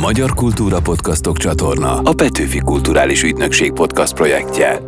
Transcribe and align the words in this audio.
Magyar 0.00 0.34
Kultúra 0.34 0.80
Podcastok 0.80 1.36
csatorna 1.36 1.98
a 1.98 2.12
Petőfi 2.12 2.58
Kulturális 2.58 3.22
Ügynökség 3.22 3.72
podcast 3.72 4.14
projektje. 4.14 4.80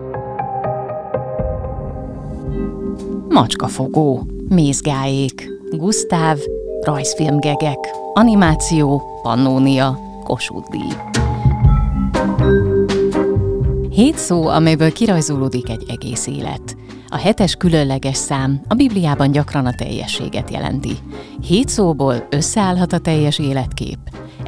Macskafogó, 3.29 4.27
Mézgáék, 4.49 5.49
Gusztáv, 5.71 6.39
rajzfilmgegek, 6.81 7.79
animáció, 8.13 9.03
Pannónia, 9.23 9.99
Kossuth 10.25 10.71
díj. 10.71 10.93
Hét 13.91 14.19
szó, 14.19 14.47
amelyből 14.47 14.93
kirajzolódik 14.93 15.69
egy 15.69 15.85
egész 15.89 16.27
élet. 16.27 16.77
A 17.09 17.17
hetes 17.17 17.55
különleges 17.55 18.17
szám 18.17 18.61
a 18.69 18.75
Bibliában 18.75 19.31
gyakran 19.31 19.67
a 19.67 19.75
teljességet 19.75 20.51
jelenti. 20.51 20.93
Hét 21.41 21.69
szóból 21.69 22.27
összeállhat 22.31 22.93
a 22.93 22.99
teljes 22.99 23.39
életkép. 23.39 23.99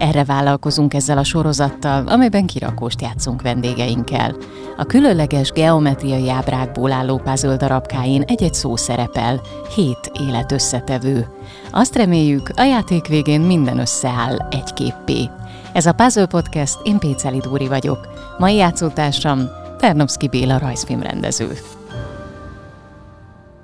Erre 0.00 0.24
vállalkozunk 0.24 0.94
ezzel 0.94 1.18
a 1.18 1.24
sorozattal, 1.24 2.06
amelyben 2.06 2.46
kirakóst 2.46 3.02
játszunk 3.02 3.42
vendégeinkkel. 3.42 4.36
A 4.76 4.84
különleges 4.84 5.50
geometriai 5.50 6.30
ábrákból 6.30 6.92
álló 6.92 7.18
puzzle 7.18 7.56
darabkáin 7.56 8.22
egy-egy 8.22 8.54
szó 8.54 8.76
szerepel, 8.76 9.40
hét 9.74 10.10
élet 10.20 10.52
összetevő. 10.52 11.26
Azt 11.70 11.96
reméljük, 11.96 12.50
a 12.56 12.62
játék 12.62 13.06
végén 13.06 13.40
minden 13.40 13.78
összeáll 13.78 14.48
egy 14.50 14.72
képpé. 14.72 15.28
Ez 15.72 15.86
a 15.86 15.92
Puzzle 15.92 16.26
Podcast, 16.26 16.78
én 16.82 16.98
Péceli 16.98 17.38
Dúri 17.38 17.68
vagyok. 17.68 18.08
Mai 18.38 18.54
játszótársam 18.54 19.40
Ternovszki 19.78 20.28
Béla 20.28 20.58
rajzfilmrendező. 20.58 21.79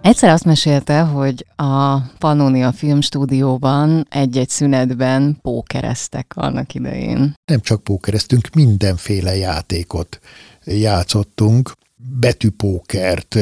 Egyszer 0.07 0.31
azt 0.31 0.45
mesélte, 0.45 1.01
hogy 1.01 1.47
a 1.57 1.99
Pannonia 1.99 2.73
Filmstúdióban 2.73 4.07
egy-egy 4.11 4.49
szünetben 4.49 5.39
pókereztek 5.43 6.33
annak 6.35 6.75
idején. 6.75 7.35
Nem 7.45 7.61
csak 7.61 7.83
pókereztünk, 7.83 8.49
mindenféle 8.55 9.37
játékot 9.37 10.21
játszottunk, 10.65 11.73
betűpókert, 12.21 13.37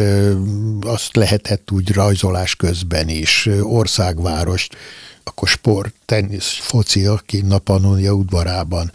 azt 0.80 1.16
lehetett 1.16 1.70
úgy 1.70 1.92
rajzolás 1.92 2.56
közben 2.56 3.08
is, 3.08 3.48
országvárost, 3.62 4.76
akkor 5.24 5.48
sport, 5.48 5.94
tenisz, 6.04 6.58
foci, 6.60 7.06
aki 7.06 7.44
a 7.48 8.10
udvarában 8.10 8.92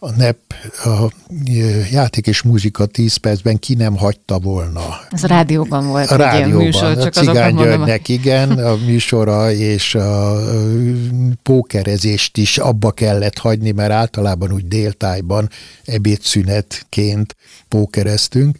a 0.00 0.10
NEP, 0.16 0.38
a 0.84 1.12
játék 1.90 2.26
és 2.26 2.42
muzsika 2.42 2.86
10 2.86 3.16
percben 3.16 3.58
ki 3.58 3.74
nem 3.74 3.96
hagyta 3.96 4.38
volna. 4.38 5.00
Ez 5.10 5.24
a 5.24 5.26
rádióban 5.26 5.86
volt 5.86 6.10
a 6.10 6.16
rádióban, 6.16 6.64
műsor, 6.64 6.84
a 6.84 7.02
csak 7.02 7.12
Cigány 7.12 7.54
mondom. 7.54 7.76
Györgynek, 7.76 8.08
igen, 8.08 8.50
a 8.50 8.76
műsora 8.76 9.52
és 9.52 9.94
a 9.94 10.36
pókerezést 11.42 12.36
is 12.36 12.58
abba 12.58 12.90
kellett 12.90 13.38
hagyni, 13.38 13.70
mert 13.70 13.92
általában 13.92 14.52
úgy 14.52 14.68
déltájban 14.68 15.50
ebédszünetként 15.84 17.36
pókereztünk, 17.68 18.56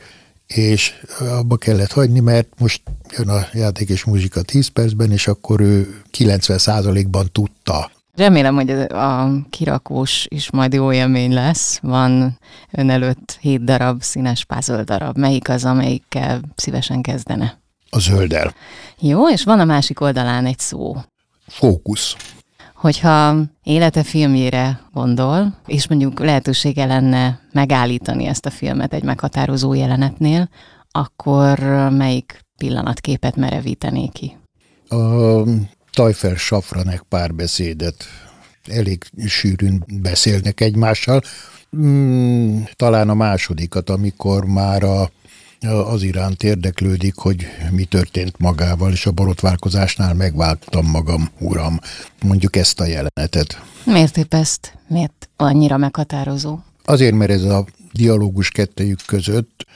és 0.46 0.92
abba 1.18 1.56
kellett 1.56 1.92
hagyni, 1.92 2.20
mert 2.20 2.48
most 2.58 2.82
jön 3.16 3.28
a 3.28 3.46
játék 3.52 3.88
és 3.88 4.04
muzsika 4.04 4.42
10 4.42 4.68
percben, 4.68 5.12
és 5.12 5.28
akkor 5.28 5.60
ő 5.60 6.02
90%-ban 6.18 7.28
tudta 7.32 7.90
Remélem, 8.18 8.54
hogy 8.54 8.70
a 8.70 9.28
kirakós 9.50 10.26
is 10.28 10.50
majd 10.50 10.72
jó 10.72 10.92
élmény 10.92 11.32
lesz. 11.32 11.78
Van 11.82 12.38
ön 12.70 12.90
előtt 12.90 13.38
hét 13.40 13.64
darab 13.64 14.02
színes 14.02 14.44
puzzle 14.44 14.82
darab. 14.82 15.16
Melyik 15.16 15.48
az, 15.48 15.64
amelyikkel 15.64 16.40
szívesen 16.54 17.02
kezdene? 17.02 17.60
A 17.90 17.98
zöldel. 17.98 18.54
Jó, 19.00 19.28
és 19.28 19.44
van 19.44 19.60
a 19.60 19.64
másik 19.64 20.00
oldalán 20.00 20.46
egy 20.46 20.58
szó. 20.58 20.96
Fókusz. 21.46 22.16
Hogyha 22.74 23.36
élete 23.62 24.02
filmjére 24.02 24.80
gondol, 24.92 25.54
és 25.66 25.88
mondjuk 25.88 26.20
lehetősége 26.20 26.84
lenne 26.84 27.40
megállítani 27.52 28.26
ezt 28.26 28.46
a 28.46 28.50
filmet 28.50 28.92
egy 28.92 29.02
meghatározó 29.02 29.74
jelenetnél, 29.74 30.48
akkor 30.90 31.58
melyik 31.90 32.44
pillanatképet 32.56 33.36
merevíteni 33.36 34.10
ki? 34.12 34.36
A 34.88 35.42
Tajfer 35.98 36.36
Safranek 36.36 37.02
párbeszédet 37.08 38.04
elég 38.66 39.04
sűrűn 39.26 39.84
beszélnek 40.02 40.60
egymással. 40.60 41.22
Mm, 41.76 42.60
talán 42.76 43.08
a 43.08 43.14
másodikat, 43.14 43.90
amikor 43.90 44.44
már 44.44 44.82
a, 44.82 45.10
az 45.66 46.02
iránt 46.02 46.42
érdeklődik, 46.42 47.14
hogy 47.16 47.46
mi 47.70 47.84
történt 47.84 48.38
magával, 48.38 48.92
és 48.92 49.06
a 49.06 49.10
borotválkozásnál 49.10 50.14
megváltam 50.14 50.86
magam, 50.86 51.30
uram. 51.38 51.78
Mondjuk 52.22 52.56
ezt 52.56 52.80
a 52.80 52.84
jelenetet. 52.84 53.62
Miért 53.84 54.16
épp 54.16 54.34
ezt? 54.34 54.78
Miért 54.88 55.28
annyira 55.36 55.76
meghatározó? 55.76 56.58
Azért, 56.84 57.14
mert 57.14 57.30
ez 57.30 57.42
a 57.42 57.66
dialógus 57.92 58.50
kettejük 58.50 59.00
között 59.06 59.66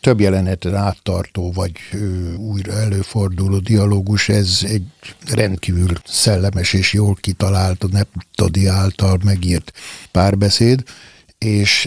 több 0.00 0.20
jeleneten 0.20 0.74
áttartó, 0.74 1.52
vagy 1.52 1.72
újra 2.36 2.72
előforduló 2.72 3.58
dialógus, 3.58 4.28
ez 4.28 4.58
egy 4.62 4.86
rendkívül 5.26 5.92
szellemes 6.04 6.72
és 6.72 6.92
jól 6.92 7.14
kitalált, 7.20 7.84
a 7.84 7.88
Neptodi 7.92 8.66
által 8.66 9.18
megírt 9.24 9.72
párbeszéd, 10.10 10.82
és 11.38 11.84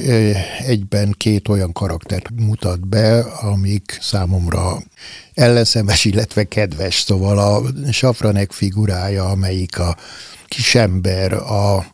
egyben 0.66 1.16
két 1.18 1.48
olyan 1.48 1.72
karaktert 1.72 2.30
mutat 2.36 2.88
be, 2.88 3.20
amik 3.20 3.98
számomra 4.02 4.78
ellenszemes, 5.34 6.06
illetve 6.06 6.44
kedves. 6.44 6.96
Szóval 6.96 7.38
a 7.38 7.62
Safranek 7.92 8.52
figurája, 8.52 9.30
amelyik 9.30 9.80
a 9.80 9.98
kisember, 10.48 11.34
a 11.34 11.86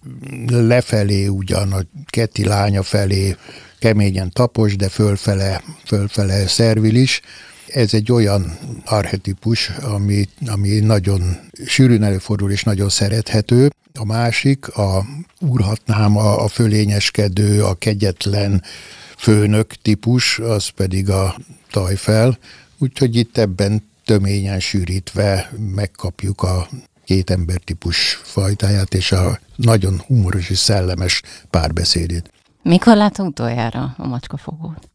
lefelé 0.48 1.28
ugyan, 1.28 1.72
a 1.72 1.82
Keti 2.06 2.46
lánya 2.46 2.84
felé 2.84 3.36
keményen 3.80 4.30
tapos, 4.32 4.76
de 4.76 4.90
fölfele, 4.90 5.64
fölfele 5.86 6.48
szervilis. 6.48 7.22
Ez 7.68 7.94
egy 7.94 8.12
olyan 8.12 8.58
arhetipus, 8.86 9.70
ami, 9.70 10.30
ami 10.46 10.80
nagyon 10.80 11.40
sűrűn 11.66 12.04
előfordul 12.04 12.52
és 12.52 12.64
nagyon 12.64 12.90
szerethető. 12.90 13.70
A 13.94 14.06
másik, 14.06 14.68
a 14.68 15.06
úrhatnám, 15.40 16.18
a, 16.18 16.44
a 16.44 16.48
fölényeskedő, 16.48 17.64
a 17.64 17.74
kegyetlen 17.74 18.64
főnök 19.18 19.74
típus, 19.82 20.40
az 20.40 20.68
pedig 20.68 21.10
a 21.10 21.36
tajfel. 21.72 22.38
Úgyhogy 22.78 23.16
itt 23.16 23.38
ebben 23.38 23.84
töményen 24.06 24.60
sűrítve 24.60 25.52
megkapjuk 25.76 26.42
a 26.42 26.70
két 27.06 27.30
embertípus 27.30 28.20
fajtáját 28.24 28.94
és 28.94 29.12
a 29.12 29.40
nagyon 29.56 30.02
humoros 30.08 30.50
és 30.50 30.58
szellemes 30.58 31.22
párbeszédét. 31.50 32.32
Mikor 32.70 32.96
látom 32.96 33.28
utoljára 33.28 33.94
a 33.98 34.08
macskafogót? 34.08 34.90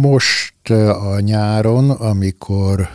Most 0.00 0.70
a 0.70 1.20
nyáron, 1.20 1.90
amikor 1.90 2.88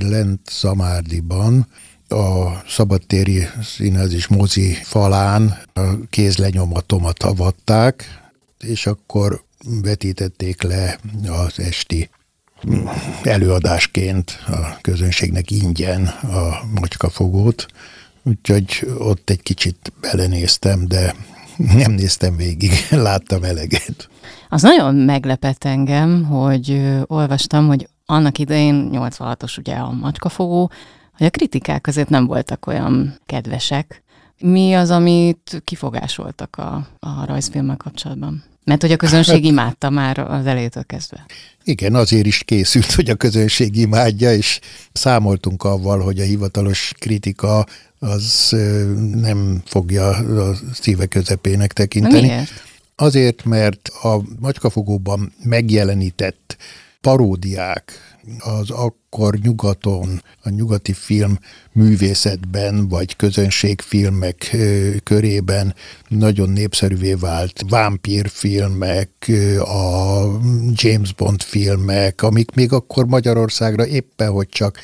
lent 0.00 0.40
Szamárdiban 0.44 1.66
a 2.08 2.50
szabadtéri 2.68 3.46
színházis 3.62 4.26
mozi 4.26 4.72
falán 4.72 5.58
a 5.72 5.80
kézlenyomatomat 6.10 7.22
avatták, 7.22 8.04
és 8.58 8.86
akkor 8.86 9.44
vetítették 9.82 10.62
le 10.62 10.98
az 11.28 11.58
esti 11.58 12.10
előadásként 13.22 14.38
a 14.46 14.78
közönségnek 14.80 15.50
ingyen 15.50 16.06
a 16.06 16.62
macskafogót, 16.80 17.66
úgyhogy 18.22 18.86
ott 18.98 19.30
egy 19.30 19.42
kicsit 19.42 19.92
belenéztem, 20.00 20.88
de 20.88 21.14
nem 21.74 21.92
néztem 21.92 22.36
végig, 22.36 22.72
láttam 22.90 23.42
eleget. 23.42 24.08
Az 24.48 24.62
nagyon 24.62 24.94
meglepett 24.94 25.64
engem, 25.64 26.24
hogy 26.24 26.82
olvastam, 27.06 27.66
hogy 27.66 27.88
annak 28.06 28.38
idején 28.38 28.90
86-os 28.92 29.58
ugye 29.58 29.74
a 29.74 29.92
macskafogó, 29.92 30.70
hogy 31.16 31.26
a 31.26 31.30
kritikák 31.30 31.86
azért 31.86 32.08
nem 32.08 32.26
voltak 32.26 32.66
olyan 32.66 33.14
kedvesek. 33.26 34.02
Mi 34.40 34.74
az, 34.74 34.90
amit 34.90 35.62
kifogásoltak 35.64 36.56
a, 36.56 36.86
a 36.98 37.24
rajzfilmmel 37.26 37.76
kapcsolatban? 37.76 38.42
Mert 38.64 38.80
hogy 38.80 38.92
a 38.92 38.96
közönség 38.96 39.44
imádta 39.44 39.90
már 39.90 40.18
az 40.18 40.46
elejétől 40.46 40.84
kezdve. 40.84 41.26
Igen, 41.64 41.94
azért 41.94 42.26
is 42.26 42.42
készült, 42.44 42.92
hogy 42.92 43.10
a 43.10 43.14
közönség 43.14 43.76
imádja, 43.76 44.34
és 44.34 44.60
számoltunk 44.92 45.64
avval, 45.64 46.00
hogy 46.00 46.20
a 46.20 46.24
hivatalos 46.24 46.92
kritika 46.98 47.66
az 47.98 48.56
nem 49.14 49.62
fogja 49.64 50.08
a 50.08 50.56
szíve 50.72 51.06
közepének 51.06 51.72
tekinteni. 51.72 52.26
Miért? 52.26 52.50
Azért, 52.96 53.44
mert 53.44 53.88
a 54.02 54.22
macskafogóban 54.38 55.32
megjelenített 55.42 56.56
paródiák 57.00 58.09
az 58.38 58.70
akkor 58.70 59.34
nyugaton, 59.34 60.22
a 60.42 60.48
nyugati 60.48 60.92
film 60.92 61.38
művészetben, 61.72 62.88
vagy 62.88 63.16
közönségfilmek 63.16 64.56
körében 65.04 65.74
nagyon 66.08 66.50
népszerűvé 66.50 67.14
vált 67.14 67.62
vámpírfilmek, 67.68 69.30
a 69.58 70.22
James 70.72 71.14
Bond 71.14 71.42
filmek, 71.42 72.22
amik 72.22 72.50
még 72.50 72.72
akkor 72.72 73.06
Magyarországra 73.06 73.86
éppen, 73.86 74.30
hogy 74.30 74.48
csak 74.48 74.78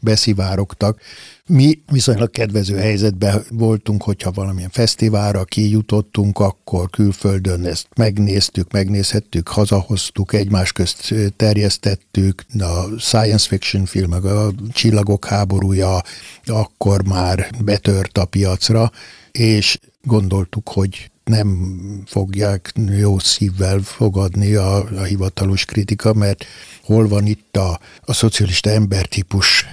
beszivárogtak. 0.00 1.00
Mi 1.48 1.82
viszonylag 1.90 2.30
kedvező 2.30 2.76
helyzetben 2.76 3.44
voltunk, 3.50 4.02
hogyha 4.02 4.30
valamilyen 4.30 4.70
fesztiválra 4.70 5.44
kijutottunk, 5.44 6.38
akkor 6.38 6.90
külföldön 6.90 7.64
ezt 7.64 7.86
megnéztük, 7.96 8.72
megnézhettük, 8.72 9.48
hazahoztuk, 9.48 10.32
egymás 10.32 10.72
közt 10.72 11.14
terjesztettük, 11.36 12.44
a 12.58 12.98
science 12.98 13.48
fiction 13.48 13.84
filmek, 13.84 14.24
a 14.24 14.52
Csillagok 14.72 15.24
háborúja 15.24 16.02
akkor 16.44 17.04
már 17.04 17.50
betört 17.64 18.18
a 18.18 18.24
piacra, 18.24 18.90
és 19.32 19.78
gondoltuk, 20.02 20.68
hogy 20.68 21.10
nem 21.24 21.76
fogják 22.06 22.72
jó 22.98 23.18
szívvel 23.18 23.80
fogadni 23.80 24.54
a, 24.54 24.76
a 24.76 25.02
hivatalos 25.02 25.64
kritika, 25.64 26.12
mert 26.12 26.44
hol 26.84 27.08
van 27.08 27.26
itt 27.26 27.56
a, 27.56 27.80
a 28.00 28.12
szocialista 28.12 28.70
embertípus 28.70 29.66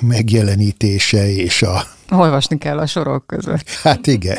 megjelenítése 0.00 1.28
és 1.28 1.62
a... 1.62 1.82
Olvasni 2.10 2.58
kell 2.58 2.78
a 2.78 2.86
sorok 2.86 3.26
között. 3.26 3.68
Hát 3.82 4.06
igen. 4.06 4.38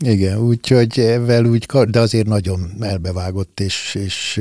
Igen, 0.00 0.38
úgyhogy 0.38 0.98
ezzel 0.98 1.44
úgy, 1.44 1.66
de 1.66 2.00
azért 2.00 2.26
nagyon 2.26 2.70
elbevágott 2.80 3.60
és, 3.60 3.94
és 3.94 4.40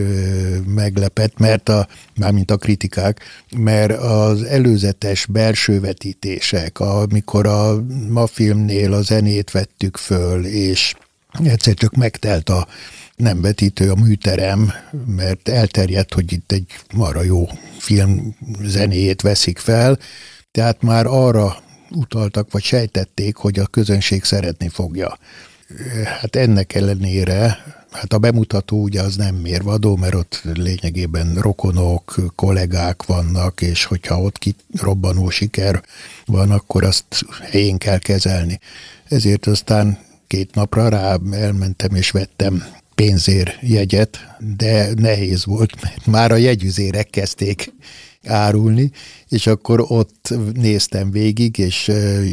meglepett, 0.66 1.38
mert 1.38 1.70
a, 1.70 1.88
mármint 2.16 2.52
a 2.52 2.58
kritikák, 2.58 3.20
mert 3.58 3.92
az 3.92 4.44
előzetes 4.44 5.26
belső 5.26 5.80
vetítések, 5.80 6.80
amikor 6.80 7.48
a 7.48 7.84
ma 8.10 8.28
filmnél 8.28 8.94
a 8.94 9.02
zenét 9.02 9.52
vettük 9.52 9.98
föl, 9.98 10.46
és 10.46 10.96
egyszer 11.44 11.74
csak 11.74 11.96
megtelt 11.96 12.50
a 12.50 12.68
nem 13.16 13.42
vetítő, 13.42 13.92
a 13.92 13.96
műterem, 13.96 14.74
mert 15.06 15.50
elterjedt, 15.50 16.14
hogy 16.14 16.32
itt 16.32 16.52
egy 16.52 16.66
marra 16.94 17.24
jó 17.24 17.48
film 17.78 18.36
zenéjét 18.62 19.22
veszik 19.22 19.58
fel, 19.58 20.00
tehát 20.52 20.82
már 20.82 21.06
arra 21.06 21.58
utaltak, 21.92 22.52
vagy 22.52 22.64
sejtették, 22.64 23.36
hogy 23.36 23.60
a 23.60 23.66
közönség 23.66 24.24
szeretni 24.24 24.68
fogja. 24.70 25.18
Hát 26.22 26.36
ennek 26.36 26.76
ellenére, 26.76 27.58
hát 27.92 28.14
a 28.14 28.18
bemutató 28.18 28.82
ugye 28.82 29.02
az 29.02 29.16
nem 29.16 29.36
mérvadó, 29.36 29.96
mert 29.96 30.14
ott 30.14 30.42
lényegében 30.54 31.36
rokonok, 31.36 32.16
kollégák 32.36 33.06
vannak, 33.06 33.62
és 33.62 33.84
hogyha 33.84 34.22
ott 34.22 34.38
kirobbanó 34.38 35.30
siker 35.30 35.84
van, 36.26 36.52
akkor 36.52 36.84
azt 36.84 37.06
helyén 37.52 37.78
kell 37.78 38.00
kezelni. 38.00 38.60
Ezért 39.10 39.46
aztán 39.46 39.98
két 40.28 40.56
napra 40.56 40.90
rá 40.90 41.18
elmentem 41.32 41.96
és 41.96 42.12
vettem 42.12 42.64
pénzér 42.96 43.58
jegyet, 43.62 44.20
de 44.58 44.94
nehéz 44.96 45.46
volt, 45.46 45.82
mert 45.82 46.06
már 46.06 46.32
a 46.32 46.36
jegyüzérek 46.36 47.10
kezdték 47.10 47.74
árulni, 48.26 48.92
és 49.30 49.48
akkor 49.48 49.86
ott 49.88 50.34
néztem 50.54 51.12
végig, 51.12 51.58
és 51.58 51.92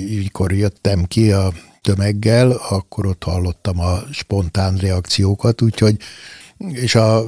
mikor 0.08 0.52
jöttem 0.52 1.04
ki 1.04 1.32
a 1.32 1.52
tömeggel, 1.82 2.50
akkor 2.50 3.06
ott 3.06 3.24
hallottam 3.24 3.80
a 3.80 4.02
spontán 4.12 4.76
reakciókat, 4.76 5.62
úgyhogy 5.62 5.96
és 6.72 6.94
a 6.94 7.24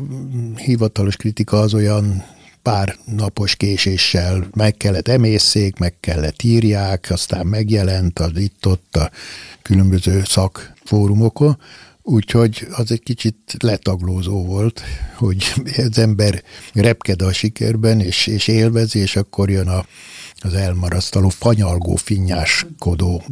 hivatalos 0.57 1.17
kritika 1.17 1.61
az 1.61 1.75
olyan 1.75 2.25
pár 2.67 2.97
napos 3.05 3.57
késéssel 3.57 4.49
meg 4.55 4.77
kellett 4.77 5.09
emészszék, 5.09 5.79
meg 5.79 5.95
kellett 6.01 6.43
írják, 6.43 7.07
aztán 7.11 7.47
megjelent 7.47 8.19
az 8.19 8.37
itt-ott 8.37 8.97
a 8.97 9.11
különböző 9.63 10.23
szakfórumokon, 10.25 11.59
úgyhogy 12.03 12.67
az 12.71 12.93
egy 12.93 13.03
kicsit 13.03 13.37
letaglózó 13.59 14.45
volt, 14.45 14.83
hogy 15.15 15.53
az 15.91 15.99
ember 15.99 16.43
repked 16.73 17.23
a 17.23 17.33
sikerben, 17.33 18.01
és, 18.01 18.27
és 18.27 18.49
élvezi, 18.49 18.99
és 18.99 19.17
akkor 19.17 19.51
jön 19.51 19.69
a, 19.69 19.87
az 20.39 20.55
elmarasztaló, 20.55 21.29
fanyalgó, 21.29 21.97
finnyáskodó 21.97 23.23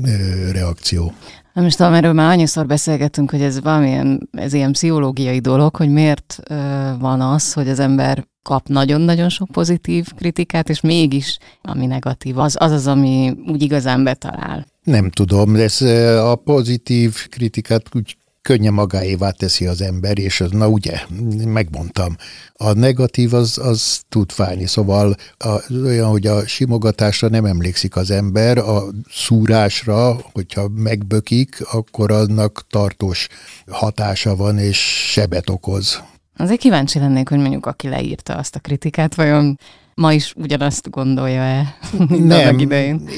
reakció. 0.52 1.14
Nem 1.54 1.66
is 1.66 1.74
tudom, 1.74 1.92
erről 1.92 2.12
már 2.12 2.30
annyiszor 2.30 2.66
beszélgettünk, 2.66 3.30
hogy 3.30 3.42
ez 3.42 3.60
valamilyen, 3.60 4.28
ez 4.32 4.52
ilyen 4.52 4.72
pszichológiai 4.72 5.38
dolog, 5.38 5.76
hogy 5.76 5.88
miért 5.88 6.38
ö, 6.48 6.54
van 6.98 7.20
az, 7.20 7.52
hogy 7.52 7.68
az 7.68 7.78
ember 7.78 8.24
kap 8.42 8.68
nagyon-nagyon 8.68 9.28
sok 9.28 9.48
pozitív 9.50 10.12
kritikát, 10.16 10.68
és 10.68 10.80
mégis 10.80 11.38
ami 11.62 11.86
negatív, 11.86 12.38
az 12.38 12.56
az, 12.58 12.70
az 12.70 12.86
ami 12.86 13.36
úgy 13.46 13.62
igazán 13.62 14.04
betalál. 14.04 14.66
Nem 14.82 15.10
tudom, 15.10 15.54
ez 15.56 15.80
a 16.20 16.34
pozitív 16.34 17.28
kritikát 17.28 17.88
úgy 17.94 18.16
könnyen 18.44 18.72
magáévá 18.72 19.30
teszi 19.30 19.66
az 19.66 19.80
ember, 19.80 20.18
és 20.18 20.40
az, 20.40 20.50
na 20.50 20.68
ugye, 20.68 21.00
megmondtam. 21.44 22.16
A 22.52 22.72
negatív 22.72 23.34
az, 23.34 23.58
az 23.58 24.02
tud 24.08 24.32
fájni, 24.32 24.66
szóval 24.66 25.16
a, 25.38 25.72
olyan, 25.84 26.08
hogy 26.08 26.26
a 26.26 26.46
simogatásra 26.46 27.28
nem 27.28 27.44
emlékszik 27.44 27.96
az 27.96 28.10
ember, 28.10 28.58
a 28.58 28.82
szúrásra, 29.10 30.16
hogyha 30.32 30.68
megbökik, 30.68 31.56
akkor 31.72 32.10
annak 32.10 32.66
tartós 32.70 33.28
hatása 33.66 34.36
van, 34.36 34.58
és 34.58 34.78
sebet 35.12 35.50
okoz. 35.50 36.02
Azért 36.36 36.60
kíváncsi 36.60 36.98
lennék, 36.98 37.28
hogy 37.28 37.38
mondjuk 37.38 37.66
aki 37.66 37.88
leírta 37.88 38.34
azt 38.36 38.56
a 38.56 38.60
kritikát, 38.60 39.14
vajon 39.14 39.58
ma 39.94 40.12
is 40.12 40.34
ugyanazt 40.36 40.90
gondolja-e, 40.90 41.76
Nem, 42.08 42.58
idején? 42.58 43.08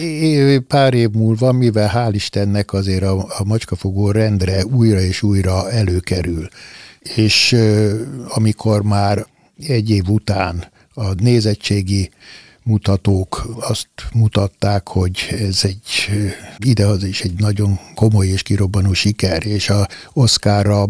pár 0.69 0.95
év 0.95 1.11
múlva, 1.11 1.53
mivel 1.53 1.91
hál' 1.95 2.15
Istennek 2.15 2.73
azért 2.73 3.03
a, 3.03 3.27
a 3.39 3.45
macskafogó 3.45 4.11
rendre 4.11 4.65
újra 4.65 5.01
és 5.01 5.23
újra 5.23 5.71
előkerül, 5.71 6.49
és 7.15 7.57
amikor 8.29 8.83
már 8.83 9.27
egy 9.67 9.91
év 9.91 10.09
után 10.09 10.65
a 10.95 11.13
nézettségi 11.13 12.11
mutatók 12.67 13.47
azt 13.61 13.89
mutatták, 14.13 14.89
hogy 14.89 15.29
ez 15.31 15.61
egy 15.63 16.11
idehoz 16.59 17.05
is 17.05 17.21
egy 17.21 17.39
nagyon 17.39 17.79
komoly 17.95 18.27
és 18.27 18.43
kirobbanó 18.43 18.93
siker, 18.93 19.47
és 19.47 19.71
a 19.71 19.87
Oscarra 20.13 20.89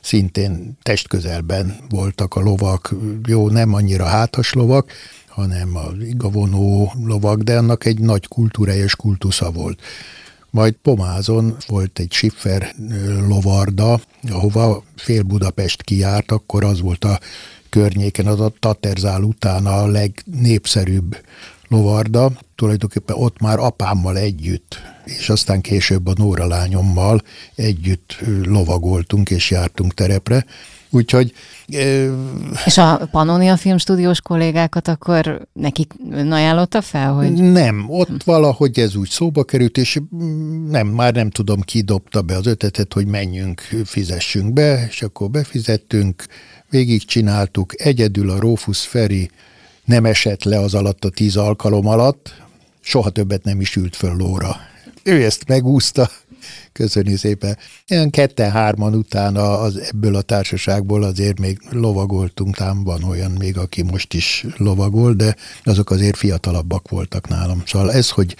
szintén 0.00 0.78
testközelben 0.82 1.76
voltak 1.88 2.34
a 2.34 2.40
lovak, 2.40 2.94
jó, 3.26 3.48
nem 3.48 3.74
annyira 3.74 4.04
hátas 4.04 4.52
lovak, 4.52 4.92
hanem 5.26 5.76
a 5.76 5.90
igavonó 6.00 6.92
lovak, 7.04 7.40
de 7.40 7.58
annak 7.58 7.84
egy 7.84 7.98
nagy 7.98 8.28
kultúrája 8.28 8.84
és 8.84 8.96
kultusza 8.96 9.50
volt. 9.50 9.80
Majd 10.50 10.74
Pomázon 10.82 11.56
volt 11.66 11.98
egy 11.98 12.12
Schiffer 12.12 12.74
lovarda, 13.28 14.00
ahova 14.30 14.82
fél 14.96 15.22
Budapest 15.22 15.82
kiárt, 15.82 16.32
akkor 16.32 16.64
az 16.64 16.80
volt 16.80 17.04
a 17.04 17.20
környéken, 17.68 18.26
az 18.26 18.40
a 18.40 18.52
Taterzál 18.60 19.22
után 19.22 19.66
a 19.66 19.86
legnépszerűbb 19.86 21.16
lovarda. 21.72 22.32
Tulajdonképpen 22.54 23.16
ott 23.16 23.40
már 23.40 23.58
apámmal 23.58 24.16
együtt, 24.16 24.80
és 25.04 25.28
aztán 25.28 25.60
később 25.60 26.06
a 26.06 26.12
Nóra 26.16 26.46
lányommal 26.46 27.22
együtt 27.54 28.18
lovagoltunk 28.44 29.30
és 29.30 29.50
jártunk 29.50 29.94
terepre. 29.94 30.44
Úgyhogy... 30.94 31.32
És 32.64 32.78
a 32.78 33.08
Pannonia 33.10 33.56
filmstúdiós 33.56 34.20
kollégákat 34.20 34.88
akkor 34.88 35.46
nekik 35.52 35.92
ajánlotta 36.30 36.80
fel, 36.80 37.12
hogy... 37.12 37.32
Nem, 37.32 37.84
ott 37.88 38.22
valahogy 38.22 38.78
ez 38.78 38.94
úgy 38.94 39.08
szóba 39.08 39.44
került, 39.44 39.76
és 39.76 40.00
nem, 40.68 40.86
már 40.86 41.14
nem 41.14 41.30
tudom, 41.30 41.60
ki 41.60 41.80
dobta 41.80 42.22
be 42.22 42.36
az 42.36 42.46
ötletet, 42.46 42.92
hogy 42.92 43.06
menjünk, 43.06 43.60
fizessünk 43.84 44.52
be, 44.52 44.86
és 44.90 45.02
akkor 45.02 45.30
befizettünk, 45.30 46.24
végigcsináltuk, 46.70 47.80
egyedül 47.80 48.30
a 48.30 48.40
Rófusz 48.40 48.84
Feri 48.84 49.30
nem 49.84 50.04
esett 50.04 50.42
le 50.42 50.58
az 50.58 50.74
alatt 50.74 51.04
a 51.04 51.10
tíz 51.10 51.36
alkalom 51.36 51.86
alatt, 51.86 52.34
soha 52.80 53.10
többet 53.10 53.44
nem 53.44 53.60
is 53.60 53.76
ült 53.76 53.96
föl 53.96 54.16
lóra. 54.16 54.56
Ő 55.02 55.24
ezt 55.24 55.48
megúszta, 55.48 56.10
Köszönjük 56.72 57.18
szépen. 57.18 57.58
Ilyen 57.86 58.10
ketten-hárman 58.10 58.94
utána 58.94 59.58
az, 59.58 59.76
ebből 59.76 60.14
a 60.14 60.22
társaságból 60.22 61.02
azért 61.02 61.38
még 61.38 61.58
lovagoltunk, 61.70 62.56
tám 62.56 62.84
van 62.84 63.02
olyan 63.02 63.30
még, 63.30 63.58
aki 63.58 63.82
most 63.82 64.14
is 64.14 64.46
lovagol, 64.56 65.12
de 65.12 65.36
azok 65.62 65.90
azért 65.90 66.16
fiatalabbak 66.16 66.88
voltak 66.88 67.28
nálam. 67.28 67.62
Szóval 67.66 67.92
ez, 67.92 68.10
hogy 68.10 68.36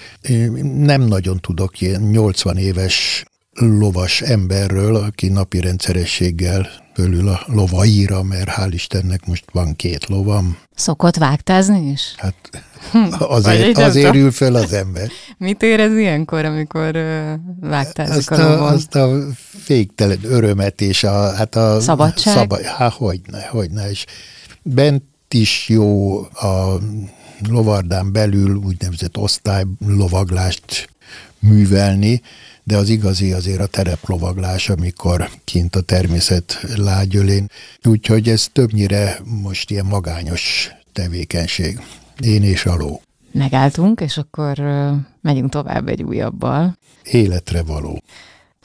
nem 0.62 1.02
nagyon 1.02 1.40
tudok 1.40 1.80
ilyen 1.80 2.02
80 2.02 2.56
éves 2.56 3.24
lovas 3.54 4.20
emberről, 4.20 4.96
aki 4.96 5.28
napi 5.28 5.60
rendszerességgel 5.60 6.68
fölül 6.94 7.28
a 7.28 7.40
lovaira, 7.46 8.22
mert 8.22 8.48
hál' 8.48 8.70
Istennek 8.70 9.26
most 9.26 9.44
van 9.52 9.76
két 9.76 10.06
lovam. 10.06 10.58
Szokott 10.74 11.16
vágtázni 11.16 11.90
is? 11.90 12.14
Hát 12.16 12.34
hm, 12.92 13.06
azért, 13.18 13.78
azért 13.78 14.14
ül 14.14 14.30
fel 14.30 14.54
az 14.54 14.72
ember. 14.72 15.08
Mit 15.38 15.62
érez 15.62 15.96
ilyenkor, 15.96 16.44
amikor 16.44 16.92
vágtázik 17.60 18.30
azt 18.30 18.40
a, 18.40 18.48
lovon? 18.48 18.72
Azt 18.72 18.94
a 18.94 19.26
féktelen 19.64 20.18
örömet 20.22 20.80
és 20.80 21.04
a... 21.04 21.34
Hát 21.34 21.56
a 21.56 21.80
Szabadság? 21.80 22.34
Szaba, 22.34 22.58
hát 22.64 22.92
hogyne, 22.92 23.46
hogyne. 23.50 23.90
És 23.90 24.04
bent 24.62 25.02
is 25.28 25.68
jó 25.68 26.18
a 26.20 26.78
lovardán 27.48 28.12
belül 28.12 28.54
úgynevezett 28.54 29.16
osztálylovaglást 29.16 30.90
művelni, 31.38 32.22
de 32.64 32.76
az 32.76 32.88
igazi 32.88 33.32
azért 33.32 33.60
a 33.60 33.66
tereplovaglás, 33.66 34.68
amikor 34.68 35.28
kint 35.44 35.76
a 35.76 35.80
természet 35.80 36.64
lágyölén. 36.76 37.46
Úgyhogy 37.84 38.28
ez 38.28 38.48
többnyire 38.52 39.18
most 39.42 39.70
ilyen 39.70 39.86
magányos 39.86 40.70
tevékenység. 40.92 41.80
Én 42.20 42.42
és 42.42 42.66
a 42.66 42.76
ló. 42.76 43.00
Megálltunk, 43.32 44.00
és 44.00 44.16
akkor 44.16 44.58
megyünk 45.20 45.50
tovább 45.50 45.88
egy 45.88 46.02
újabbal. 46.02 46.78
Életre 47.02 47.62
való. 47.62 48.02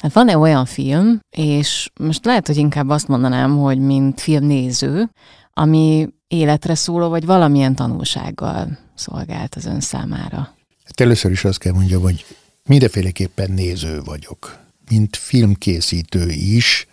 Hát 0.01 0.13
van-e 0.13 0.37
olyan 0.37 0.65
film, 0.65 1.19
és 1.29 1.89
most 1.99 2.25
lehet, 2.25 2.47
hogy 2.47 2.57
inkább 2.57 2.89
azt 2.89 3.07
mondanám, 3.07 3.57
hogy 3.57 3.79
mint 3.79 4.21
filmnéző, 4.21 5.09
ami 5.53 6.09
életre 6.27 6.75
szóló, 6.75 7.09
vagy 7.09 7.25
valamilyen 7.25 7.75
tanulsággal 7.75 8.77
szolgált 8.95 9.55
az 9.55 9.65
ön 9.65 9.79
számára? 9.79 10.55
Hát 10.83 11.01
először 11.01 11.31
is 11.31 11.45
azt 11.45 11.59
kell 11.59 11.73
mondjam, 11.73 12.01
hogy 12.01 12.25
mindenféleképpen 12.67 13.51
néző 13.51 14.01
vagyok. 14.01 14.59
Mint 14.89 15.15
filmkészítő 15.15 16.29
is 16.29 16.87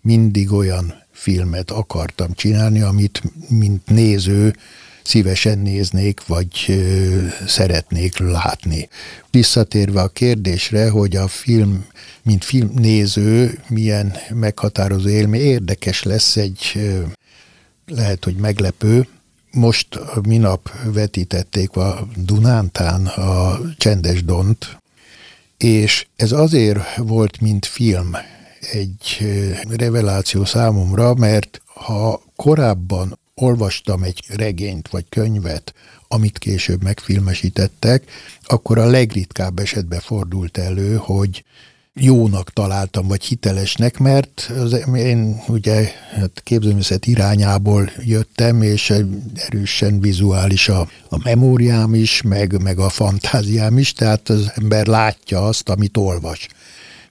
mindig 0.00 0.52
olyan 0.52 0.94
filmet 1.12 1.70
akartam 1.70 2.32
csinálni, 2.34 2.80
amit 2.80 3.22
mint 3.48 3.86
néző 3.86 4.54
szívesen 5.02 5.58
néznék, 5.58 6.26
vagy 6.26 6.64
ö, 6.68 7.26
szeretnék 7.46 8.18
látni. 8.18 8.88
Visszatérve 9.30 10.00
a 10.00 10.08
kérdésre, 10.08 10.90
hogy 10.90 11.16
a 11.16 11.28
film, 11.28 11.84
mint 12.22 12.44
filmnéző 12.44 13.58
milyen 13.68 14.16
meghatározó 14.34 15.08
élmény, 15.08 15.40
érdekes 15.40 16.02
lesz 16.02 16.36
egy, 16.36 16.72
ö, 16.74 17.02
lehet, 17.86 18.24
hogy 18.24 18.34
meglepő, 18.34 19.06
most 19.50 19.88
minap 20.22 20.70
vetítették 20.84 21.76
a 21.76 22.08
Dunántán 22.16 23.06
a 23.06 23.60
Csendes 23.76 24.24
Dont, 24.24 24.78
és 25.62 26.06
ez 26.16 26.32
azért 26.32 26.96
volt, 26.96 27.40
mint 27.40 27.66
film, 27.66 28.16
egy 28.72 29.18
reveláció 29.68 30.44
számomra, 30.44 31.14
mert 31.14 31.62
ha 31.64 32.22
korábban 32.36 33.18
olvastam 33.34 34.02
egy 34.02 34.24
regényt 34.28 34.88
vagy 34.88 35.04
könyvet, 35.08 35.74
amit 36.08 36.38
később 36.38 36.82
megfilmesítettek, 36.82 38.10
akkor 38.42 38.78
a 38.78 38.86
legritkább 38.86 39.58
esetben 39.58 40.00
fordult 40.00 40.58
elő, 40.58 40.96
hogy 40.96 41.44
jónak 41.94 42.52
találtam, 42.52 43.08
vagy 43.08 43.24
hitelesnek, 43.24 43.98
mert 43.98 44.50
az, 44.58 44.86
én 44.94 45.42
ugye 45.48 45.90
hát 46.10 46.40
képzőművészet 46.44 47.06
irányából 47.06 47.90
jöttem, 48.04 48.62
és 48.62 48.92
erősen 49.34 50.00
vizuális 50.00 50.68
a, 50.68 50.88
a 51.08 51.18
memóriám 51.22 51.94
is, 51.94 52.22
meg, 52.22 52.62
meg 52.62 52.78
a 52.78 52.88
fantáziám 52.88 53.78
is, 53.78 53.92
tehát 53.92 54.28
az 54.28 54.52
ember 54.54 54.86
látja 54.86 55.46
azt, 55.46 55.68
amit 55.68 55.96
olvas. 55.96 56.48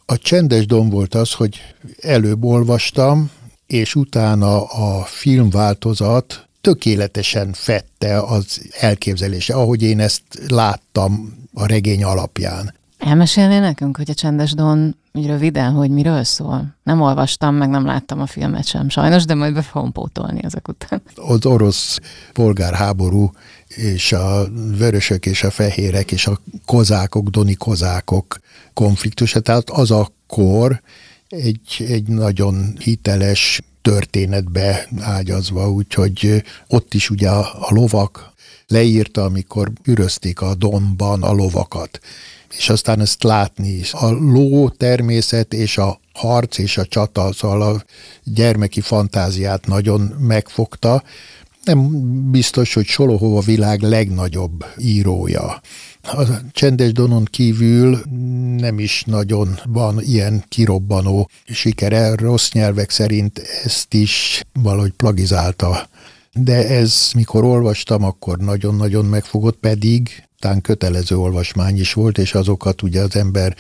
A 0.06 0.18
csendes 0.18 0.66
dom 0.66 0.90
volt 0.90 1.16
az, 1.16 1.32
hogy 1.32 1.62
előbb 2.02 2.44
olvastam, 2.44 3.32
és 3.68 3.96
utána 3.96 4.64
a 4.64 5.04
filmváltozat 5.04 6.48
tökéletesen 6.62 7.54
fette 7.54 8.20
az 8.20 8.70
elképzelése, 8.80 9.54
ahogy 9.54 9.82
én 9.82 10.00
ezt 10.00 10.22
láttam 10.48 11.38
a 11.54 11.66
regény 11.66 12.04
alapján. 12.04 12.74
Elmesélné 13.00 13.60
nekünk, 13.60 13.98
hogy 13.98 14.10
a 14.10 14.14
Csendes 14.14 14.54
Don 14.54 14.96
úgy 15.14 15.26
röviden, 15.26 15.72
hogy 15.72 15.90
miről 15.90 16.24
szól? 16.24 16.76
Nem 16.84 17.02
olvastam, 17.02 17.56
meg 17.56 17.70
nem 17.70 17.86
láttam 17.86 18.22
a 18.22 18.26
filmet 18.26 18.66
sem 18.66 18.90
sajnos, 18.90 19.26
de 19.26 19.34
majd 19.34 19.54
be 19.54 19.62
fogom 19.62 19.92
pótolni 19.92 20.40
ezek 20.44 20.68
után. 20.68 21.02
Az 21.16 21.46
orosz 21.46 22.00
polgárháború 22.34 23.32
és 23.68 24.12
a 24.12 24.48
vörösök 24.78 25.26
és 25.26 25.44
a 25.44 25.52
fehérek 25.52 26.12
és 26.12 26.28
a 26.28 26.40
kozákok, 26.66 27.28
doni 27.28 27.54
kozákok 27.54 28.40
konfliktusa, 28.74 29.40
tehát 29.40 29.70
az 29.70 29.92
a 29.92 30.08
kor 30.28 30.82
egy, 31.30 31.86
egy 31.88 32.08
nagyon 32.08 32.76
hiteles 32.80 33.62
történetbe 33.82 34.88
ágyazva, 35.00 35.72
úgyhogy 35.72 36.44
ott 36.68 36.94
is 36.94 37.10
ugye 37.10 37.30
a, 37.30 37.40
a 37.40 37.74
lovak 37.74 38.34
leírta, 38.68 39.24
amikor 39.24 39.72
ürözték 39.84 40.42
a 40.42 40.56
Donban 40.56 41.24
a 41.24 41.32
lovakat 41.32 42.00
és 42.58 42.70
aztán 42.70 43.00
ezt 43.00 43.24
látni 43.24 43.68
is. 43.68 43.94
A 43.94 44.10
ló 44.10 44.70
természet 44.70 45.54
és 45.54 45.78
a 45.78 46.00
harc 46.14 46.58
és 46.58 46.78
a 46.78 46.86
csata, 46.86 47.34
szóval 47.34 47.62
a 47.62 47.84
gyermeki 48.24 48.82
fantáziát 48.82 49.68
nagyon 49.68 50.02
megfogta. 50.20 51.04
Nem 51.64 51.90
biztos, 52.32 52.74
hogy 52.74 52.86
Solohov 52.86 53.38
a 53.38 53.42
világ 53.42 53.82
legnagyobb 53.82 54.66
írója. 54.78 55.62
A 56.02 56.24
Csendes 56.52 56.92
Donon 56.92 57.26
kívül 57.26 58.00
nem 58.58 58.80
is 58.80 59.04
nagyon 59.06 59.60
van 59.68 60.02
ilyen 60.02 60.44
kirobbanó 60.48 61.30
sikere. 61.46 62.16
Rossz 62.16 62.52
nyelvek 62.52 62.90
szerint 62.90 63.42
ezt 63.64 63.94
is 63.94 64.42
valahogy 64.54 64.92
plagizálta. 64.92 65.90
De 66.34 66.68
ez, 66.68 67.12
mikor 67.16 67.44
olvastam, 67.44 68.04
akkor 68.04 68.38
nagyon-nagyon 68.38 69.06
megfogott, 69.06 69.58
pedig 69.60 70.29
tán 70.40 70.62
kötelező 70.62 71.18
olvasmány 71.18 71.80
is 71.80 71.94
volt, 71.94 72.18
és 72.18 72.34
azokat 72.34 72.82
ugye 72.82 73.02
az 73.02 73.16
ember 73.16 73.56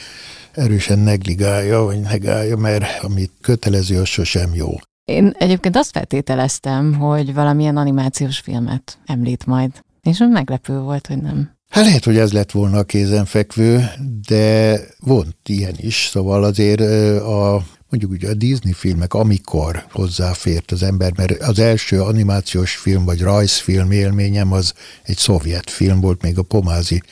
erősen 0.52 1.00
negligálja, 1.00 1.84
vagy 1.84 2.00
negálja, 2.00 2.58
mert 2.58 3.04
amit 3.04 3.32
kötelező, 3.42 4.00
az 4.00 4.08
sosem 4.08 4.54
jó. 4.54 4.70
Én 5.06 5.34
egyébként 5.38 5.76
azt 5.76 5.92
feltételeztem, 5.92 6.94
hogy 6.94 7.34
valamilyen 7.34 7.78
animációs 7.78 8.40
filmet 8.40 8.98
említ 9.06 9.46
majd, 9.46 9.72
és 10.02 10.24
meglepő 10.30 10.80
volt, 10.80 11.08
hogy 11.08 11.22
nem. 11.22 11.58
Hát 11.70 11.86
lehet, 11.86 12.04
hogy 12.04 12.18
ez 12.18 12.32
lett 12.32 12.52
volna 12.52 12.78
a 12.78 12.84
kézenfekvő, 12.84 13.90
de 14.28 14.80
volt 15.00 15.36
ilyen 15.46 15.76
is, 15.78 16.08
szóval 16.12 16.44
azért 16.44 16.82
a 17.22 17.64
mondjuk 17.90 18.12
ugye 18.12 18.30
a 18.30 18.34
Disney 18.34 18.74
filmek, 18.74 19.14
amikor 19.14 19.86
hozzáfért 19.92 20.72
az 20.72 20.84
ember, 20.84 21.14
mert 21.16 21.42
az 21.42 21.60
első 21.60 22.02
animációs 22.02 22.76
film 22.76 23.06
vagy 23.06 23.22
rajzfilm 23.22 23.92
élményem 23.92 24.52
az 24.52 24.74
egy 25.04 25.18
szovjet 25.18 25.70
film 25.70 26.00
volt, 26.00 26.22
még 26.22 26.38
a 26.38 26.42
Pomázi 26.42 27.04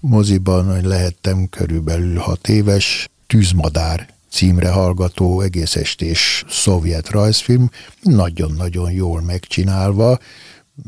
moziban, 0.00 0.72
hogy 0.74 0.84
lehettem 0.84 1.48
körülbelül 1.48 2.16
hat 2.18 2.48
éves, 2.48 3.08
Tűzmadár 3.26 4.08
címre 4.30 4.70
hallgató 4.70 5.40
egész 5.40 5.76
estés 5.76 6.44
szovjet 6.48 7.08
rajzfilm, 7.08 7.70
nagyon-nagyon 8.02 8.92
jól 8.92 9.22
megcsinálva, 9.22 10.18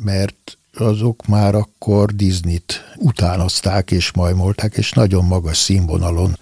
mert 0.04 0.58
azok 0.74 1.26
már 1.26 1.54
akkor 1.54 2.14
Disney-t 2.14 2.94
utánozták 2.96 3.90
és 3.90 4.12
majmolták, 4.12 4.76
és 4.76 4.92
nagyon 4.92 5.24
magas 5.24 5.56
színvonalon 5.56 6.38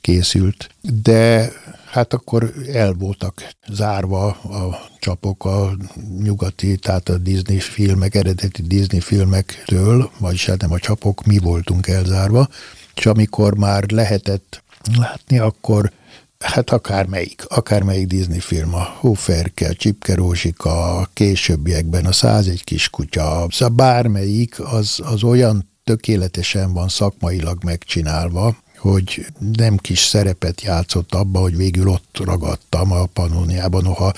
készült. 0.00 0.68
De 1.02 1.52
hát 1.94 2.12
akkor 2.12 2.52
el 2.72 2.92
voltak 2.92 3.48
zárva 3.68 4.26
a 4.30 4.88
csapok 4.98 5.44
a 5.44 5.76
nyugati, 6.22 6.76
tehát 6.76 7.08
a 7.08 7.18
Disney 7.18 7.58
filmek, 7.58 8.14
eredeti 8.14 8.62
Disney 8.62 9.00
filmektől, 9.00 10.10
vagyis 10.18 10.46
hát 10.46 10.60
nem 10.60 10.72
a 10.72 10.78
csapok, 10.78 11.24
mi 11.24 11.38
voltunk 11.38 11.86
elzárva, 11.86 12.48
és 12.94 13.06
amikor 13.06 13.56
már 13.56 13.90
lehetett 13.90 14.62
látni, 14.98 15.38
akkor 15.38 15.92
Hát 16.38 16.70
akármelyik, 16.70 17.44
akármelyik 17.48 18.06
Disney 18.06 18.40
film, 18.40 18.74
a 18.74 18.94
Hóferke, 18.98 19.72
Csipke 19.72 20.14
Rózsika, 20.14 20.98
a 20.98 21.08
későbbiekben 21.12 22.06
a 22.06 22.12
101 22.12 22.64
kiskutya, 22.64 23.46
szóval 23.50 23.74
bármelyik, 23.74 24.60
az, 24.60 25.00
az 25.04 25.22
olyan 25.22 25.70
tökéletesen 25.84 26.72
van 26.72 26.88
szakmailag 26.88 27.64
megcsinálva, 27.64 28.56
hogy 28.84 29.26
nem 29.56 29.76
kis 29.76 29.98
szerepet 29.98 30.62
játszott 30.62 31.14
abba, 31.14 31.38
hogy 31.38 31.56
végül 31.56 31.88
ott 31.88 32.18
ragadtam 32.24 32.92
a 32.92 33.04
Panóniában, 33.04 33.82
noha 33.82 34.12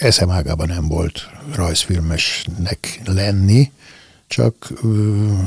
eszemágában 0.00 0.68
nem 0.68 0.88
volt 0.88 1.30
rajzfilmesnek 1.54 3.00
lenni, 3.04 3.72
csak 4.26 4.72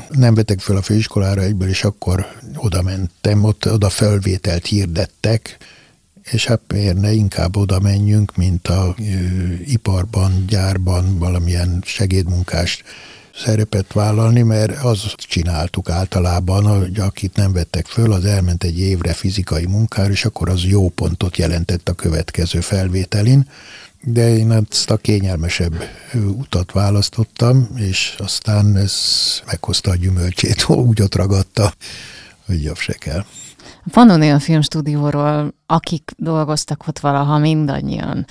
nem 0.09 0.33
vetek 0.33 0.59
fel 0.59 0.75
a 0.75 0.81
főiskolára 0.81 1.41
egyből, 1.41 1.69
és 1.69 1.83
akkor 1.83 2.25
oda 2.55 2.81
mentem, 2.81 3.43
ott 3.43 3.71
oda 3.71 3.89
felvételt 3.89 4.65
hirdettek, 4.65 5.57
és 6.31 6.45
hát 6.45 6.61
miért 6.67 6.99
ne 6.99 7.11
inkább 7.11 7.55
oda 7.55 7.79
menjünk, 7.79 8.35
mint 8.35 8.67
a 8.67 8.95
ö, 8.99 9.03
iparban, 9.65 10.45
gyárban 10.47 11.17
valamilyen 11.17 11.83
segédmunkást 11.85 12.83
szerepet 13.37 13.93
vállalni, 13.93 14.41
mert 14.41 14.83
azt 14.83 15.15
csináltuk 15.15 15.89
általában, 15.89 16.79
hogy 16.79 16.99
akit 16.99 17.35
nem 17.35 17.53
vettek 17.53 17.85
föl, 17.85 18.11
az 18.11 18.25
elment 18.25 18.63
egy 18.63 18.79
évre 18.79 19.13
fizikai 19.13 19.65
munkára, 19.65 20.11
és 20.11 20.25
akkor 20.25 20.49
az 20.49 20.63
jó 20.63 20.89
pontot 20.89 21.37
jelentett 21.37 21.89
a 21.89 21.93
következő 21.93 22.59
felvételin, 22.59 23.47
de 24.01 24.37
én 24.37 24.51
ezt 24.51 24.89
a 24.89 24.97
kényelmesebb 24.97 25.73
utat 26.13 26.71
választottam, 26.71 27.69
és 27.75 28.15
aztán 28.17 28.75
ez 28.75 28.93
meghozta 29.45 29.91
a 29.91 29.95
gyümölcsét, 29.95 30.69
úgy 30.69 31.01
ott 31.01 31.15
ragadta, 31.15 31.73
hogy 32.45 32.63
jobb 32.63 32.77
se 32.77 32.93
kell. 32.93 33.25
Van 33.83 34.09
olyan 34.09 34.39
filmstúdióról, 34.39 35.53
akik 35.65 36.11
dolgoztak 36.17 36.87
ott 36.87 36.99
valaha 36.99 37.37
mindannyian, 37.37 38.25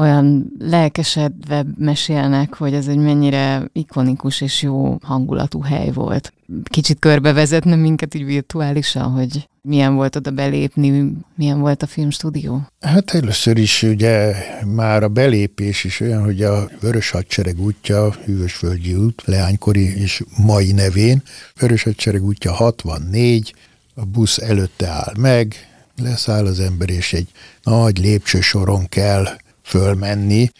olyan 0.00 0.52
lelkesedve 0.58 1.64
mesélnek, 1.78 2.54
hogy 2.54 2.74
ez 2.74 2.86
egy 2.86 2.96
mennyire 2.96 3.62
ikonikus 3.72 4.40
és 4.40 4.62
jó 4.62 4.98
hangulatú 5.02 5.60
hely 5.60 5.90
volt. 5.90 6.32
Kicsit 6.64 6.98
körbevezetne 6.98 7.76
minket 7.76 8.14
így 8.14 8.24
virtuálisan, 8.24 9.10
hogy 9.10 9.48
milyen 9.62 9.94
volt 9.94 10.16
oda 10.16 10.30
belépni, 10.30 11.12
milyen 11.34 11.60
volt 11.60 11.82
a 11.82 11.86
filmstúdió? 11.86 12.66
Hát 12.80 13.10
először 13.10 13.58
is 13.58 13.82
ugye 13.82 14.34
már 14.74 15.02
a 15.02 15.08
belépés 15.08 15.84
is 15.84 16.00
olyan, 16.00 16.24
hogy 16.24 16.42
a 16.42 16.68
Vörös 16.80 17.10
Hadsereg 17.10 17.60
útja, 17.60 18.10
Hűvösvölgyi 18.24 18.94
út, 18.94 19.22
leánykori 19.24 20.00
és 20.00 20.22
mai 20.44 20.72
nevén, 20.72 21.22
Vörös 21.58 21.82
Hadsereg 21.82 22.24
útja 22.24 22.52
64, 22.52 23.54
a 23.94 24.04
busz 24.04 24.38
előtte 24.38 24.88
áll 24.88 25.12
meg, 25.18 25.54
leszáll 26.02 26.46
az 26.46 26.60
ember, 26.60 26.90
és 26.90 27.12
egy 27.12 27.28
nagy 27.62 27.98
lépcsősoron 27.98 28.88
kell 28.88 29.24
fölmenni. 29.70 30.50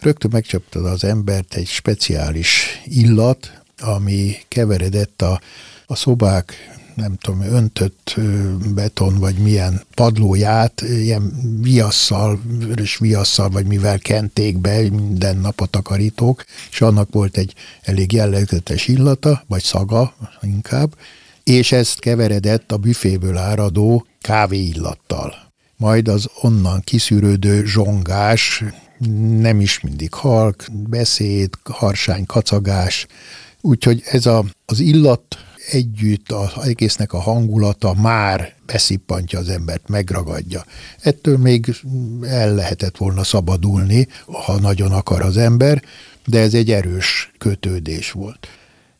Rögtön 0.00 0.30
megcsaptad 0.34 0.86
az 0.86 1.04
embert 1.04 1.54
egy 1.54 1.66
speciális 1.66 2.80
illat, 2.84 3.60
ami 3.80 4.36
keveredett 4.48 5.22
a, 5.22 5.40
a 5.86 5.96
szobák 5.96 6.74
nem 6.94 7.16
tudom, 7.16 7.40
öntött 7.40 8.14
beton, 8.74 9.18
vagy 9.18 9.34
milyen 9.34 9.82
padlóját, 9.94 10.80
ilyen 10.80 11.32
viasszal, 11.60 12.40
vörös 12.44 12.96
viasszal, 12.96 13.48
vagy 13.48 13.66
mivel 13.66 13.98
kenték 13.98 14.58
be 14.58 14.80
minden 14.80 15.36
nap 15.36 15.60
a 15.60 15.66
takarítók, 15.66 16.44
és 16.70 16.80
annak 16.80 17.12
volt 17.12 17.36
egy 17.36 17.54
elég 17.82 18.12
jellegzetes 18.12 18.88
illata, 18.88 19.44
vagy 19.46 19.62
szaga 19.62 20.14
inkább, 20.42 20.96
és 21.44 21.72
ezt 21.72 21.98
keveredett 21.98 22.72
a 22.72 22.76
büféből 22.76 23.36
áradó 23.36 24.06
kávéillattal. 24.20 25.45
Majd 25.76 26.08
az 26.08 26.28
onnan 26.40 26.80
kiszűrődő 26.80 27.64
zsongás, 27.64 28.64
nem 29.38 29.60
is 29.60 29.80
mindig 29.80 30.14
halk, 30.14 30.64
beszéd, 30.72 31.50
harsány, 31.64 32.26
kacagás, 32.26 33.06
úgyhogy 33.60 34.02
ez 34.04 34.26
a, 34.26 34.44
az 34.64 34.80
illat 34.80 35.22
együtt 35.70 36.32
az 36.32 36.52
egésznek 36.64 37.12
a 37.12 37.20
hangulata 37.20 37.94
már 37.94 38.54
beszippantja 38.66 39.38
az 39.38 39.48
embert, 39.48 39.88
megragadja. 39.88 40.64
Ettől 41.00 41.38
még 41.38 41.74
el 42.22 42.54
lehetett 42.54 42.96
volna 42.96 43.24
szabadulni, 43.24 44.08
ha 44.26 44.60
nagyon 44.60 44.92
akar 44.92 45.22
az 45.22 45.36
ember, 45.36 45.82
de 46.26 46.40
ez 46.40 46.54
egy 46.54 46.70
erős 46.70 47.32
kötődés 47.38 48.10
volt. 48.10 48.48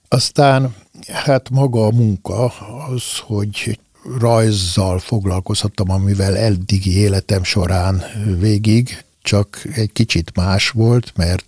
Aztán 0.09 0.75
hát 1.07 1.51
maga 1.51 1.87
a 1.87 1.91
munka 1.91 2.47
az, 2.91 3.03
hogy 3.19 3.79
rajzzal 4.19 4.99
foglalkozhattam, 4.99 5.91
amivel 5.91 6.37
eddigi 6.37 6.97
életem 6.97 7.45
során 7.45 8.03
végig, 8.39 9.05
csak 9.23 9.63
egy 9.75 9.93
kicsit 9.93 10.31
más 10.35 10.71
volt, 10.71 11.13
mert 11.17 11.45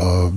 a 0.00 0.30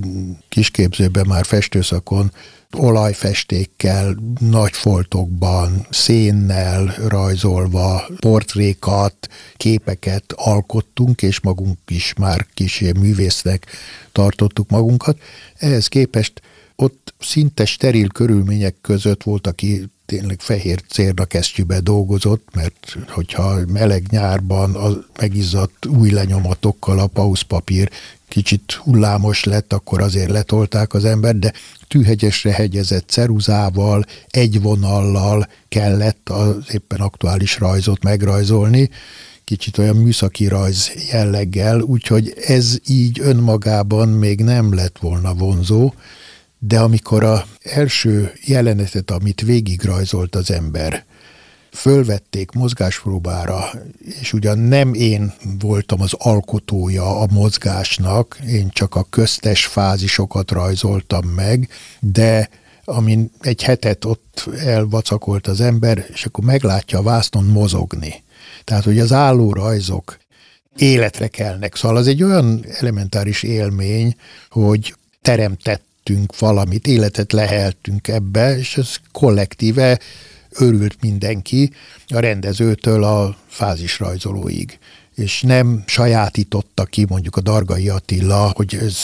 kisképzőben 0.48 1.26
már 1.26 1.44
festőszakon 1.44 2.32
olajfestékkel, 2.76 4.16
nagy 4.40 4.72
foltokban, 4.72 5.86
szénnel 5.90 6.94
rajzolva 7.08 8.08
portrékat, 8.20 9.28
képeket 9.56 10.24
alkottunk, 10.36 11.22
és 11.22 11.40
magunk 11.40 11.78
is 11.88 12.12
már 12.18 12.46
kis 12.54 12.80
művésznek 12.80 13.66
tartottuk 14.12 14.70
magunkat. 14.70 15.18
Ehhez 15.58 15.86
képest 15.86 16.42
ott 16.82 17.14
szinte 17.18 17.64
steril 17.64 18.08
körülmények 18.08 18.74
között 18.80 19.22
volt, 19.22 19.46
aki 19.46 19.84
tényleg 20.06 20.40
fehér 20.40 20.82
cérnakesztyűbe 20.88 21.80
dolgozott, 21.80 22.48
mert 22.54 22.96
hogyha 23.08 23.58
meleg 23.66 24.06
nyárban 24.10 24.74
a 24.74 25.04
megizzadt 25.18 25.86
új 25.86 26.10
lenyomatokkal 26.10 26.98
a 26.98 27.06
pauszpapír 27.06 27.90
kicsit 28.28 28.72
hullámos 28.72 29.44
lett, 29.44 29.72
akkor 29.72 30.00
azért 30.00 30.30
letolták 30.30 30.94
az 30.94 31.04
ember, 31.04 31.36
de 31.36 31.52
tűhegyesre 31.88 32.52
hegyezett 32.52 33.08
ceruzával, 33.08 34.04
egy 34.28 34.62
vonallal 34.62 35.48
kellett 35.68 36.28
az 36.28 36.56
éppen 36.72 37.00
aktuális 37.00 37.58
rajzot 37.58 38.02
megrajzolni, 38.02 38.90
kicsit 39.44 39.78
olyan 39.78 39.96
műszaki 39.96 40.46
rajz 40.46 40.90
jelleggel, 41.10 41.80
úgyhogy 41.80 42.34
ez 42.46 42.76
így 42.86 43.20
önmagában 43.20 44.08
még 44.08 44.40
nem 44.40 44.74
lett 44.74 44.98
volna 44.98 45.34
vonzó, 45.34 45.92
de 46.58 46.78
amikor 46.78 47.24
a 47.24 47.46
első 47.62 48.32
jelenetet, 48.44 49.10
amit 49.10 49.40
végigrajzolt 49.40 50.34
az 50.34 50.50
ember, 50.50 51.04
fölvették 51.72 52.50
mozgáspróbára, 52.50 53.70
és 54.20 54.32
ugyan 54.32 54.58
nem 54.58 54.94
én 54.94 55.32
voltam 55.58 56.00
az 56.00 56.12
alkotója 56.12 57.20
a 57.20 57.26
mozgásnak, 57.30 58.38
én 58.48 58.68
csak 58.70 58.94
a 58.94 59.06
köztes 59.10 59.66
fázisokat 59.66 60.50
rajzoltam 60.50 61.26
meg, 61.26 61.68
de 62.00 62.48
amin 62.84 63.30
egy 63.40 63.62
hetet 63.62 64.04
ott 64.04 64.48
elvacakolt 64.64 65.46
az 65.46 65.60
ember, 65.60 66.06
és 66.12 66.24
akkor 66.24 66.44
meglátja 66.44 66.98
a 66.98 67.02
vásznon 67.02 67.44
mozogni. 67.44 68.22
Tehát, 68.64 68.84
hogy 68.84 68.98
az 68.98 69.12
álló 69.12 69.52
rajzok 69.52 70.18
életre 70.76 71.28
kelnek. 71.28 71.76
Szóval 71.76 71.96
az 71.96 72.06
egy 72.06 72.22
olyan 72.22 72.64
elementáris 72.68 73.42
élmény, 73.42 74.16
hogy 74.50 74.94
teremtett 75.22 75.87
tettünk 76.08 76.38
valamit, 76.38 76.86
életet 76.86 77.32
leheltünk 77.32 78.08
ebbe, 78.08 78.58
és 78.58 78.76
ez 78.76 78.96
kollektíve 79.12 79.98
örült 80.50 80.96
mindenki, 81.00 81.72
a 82.06 82.18
rendezőtől 82.18 83.04
a 83.04 83.36
fázisrajzolóig 83.48 84.78
és 85.14 85.42
nem 85.42 85.82
sajátította 85.86 86.84
ki 86.84 87.06
mondjuk 87.08 87.36
a 87.36 87.40
Dargai 87.40 87.88
Attila, 87.88 88.52
hogy 88.54 88.74
ez 88.80 88.96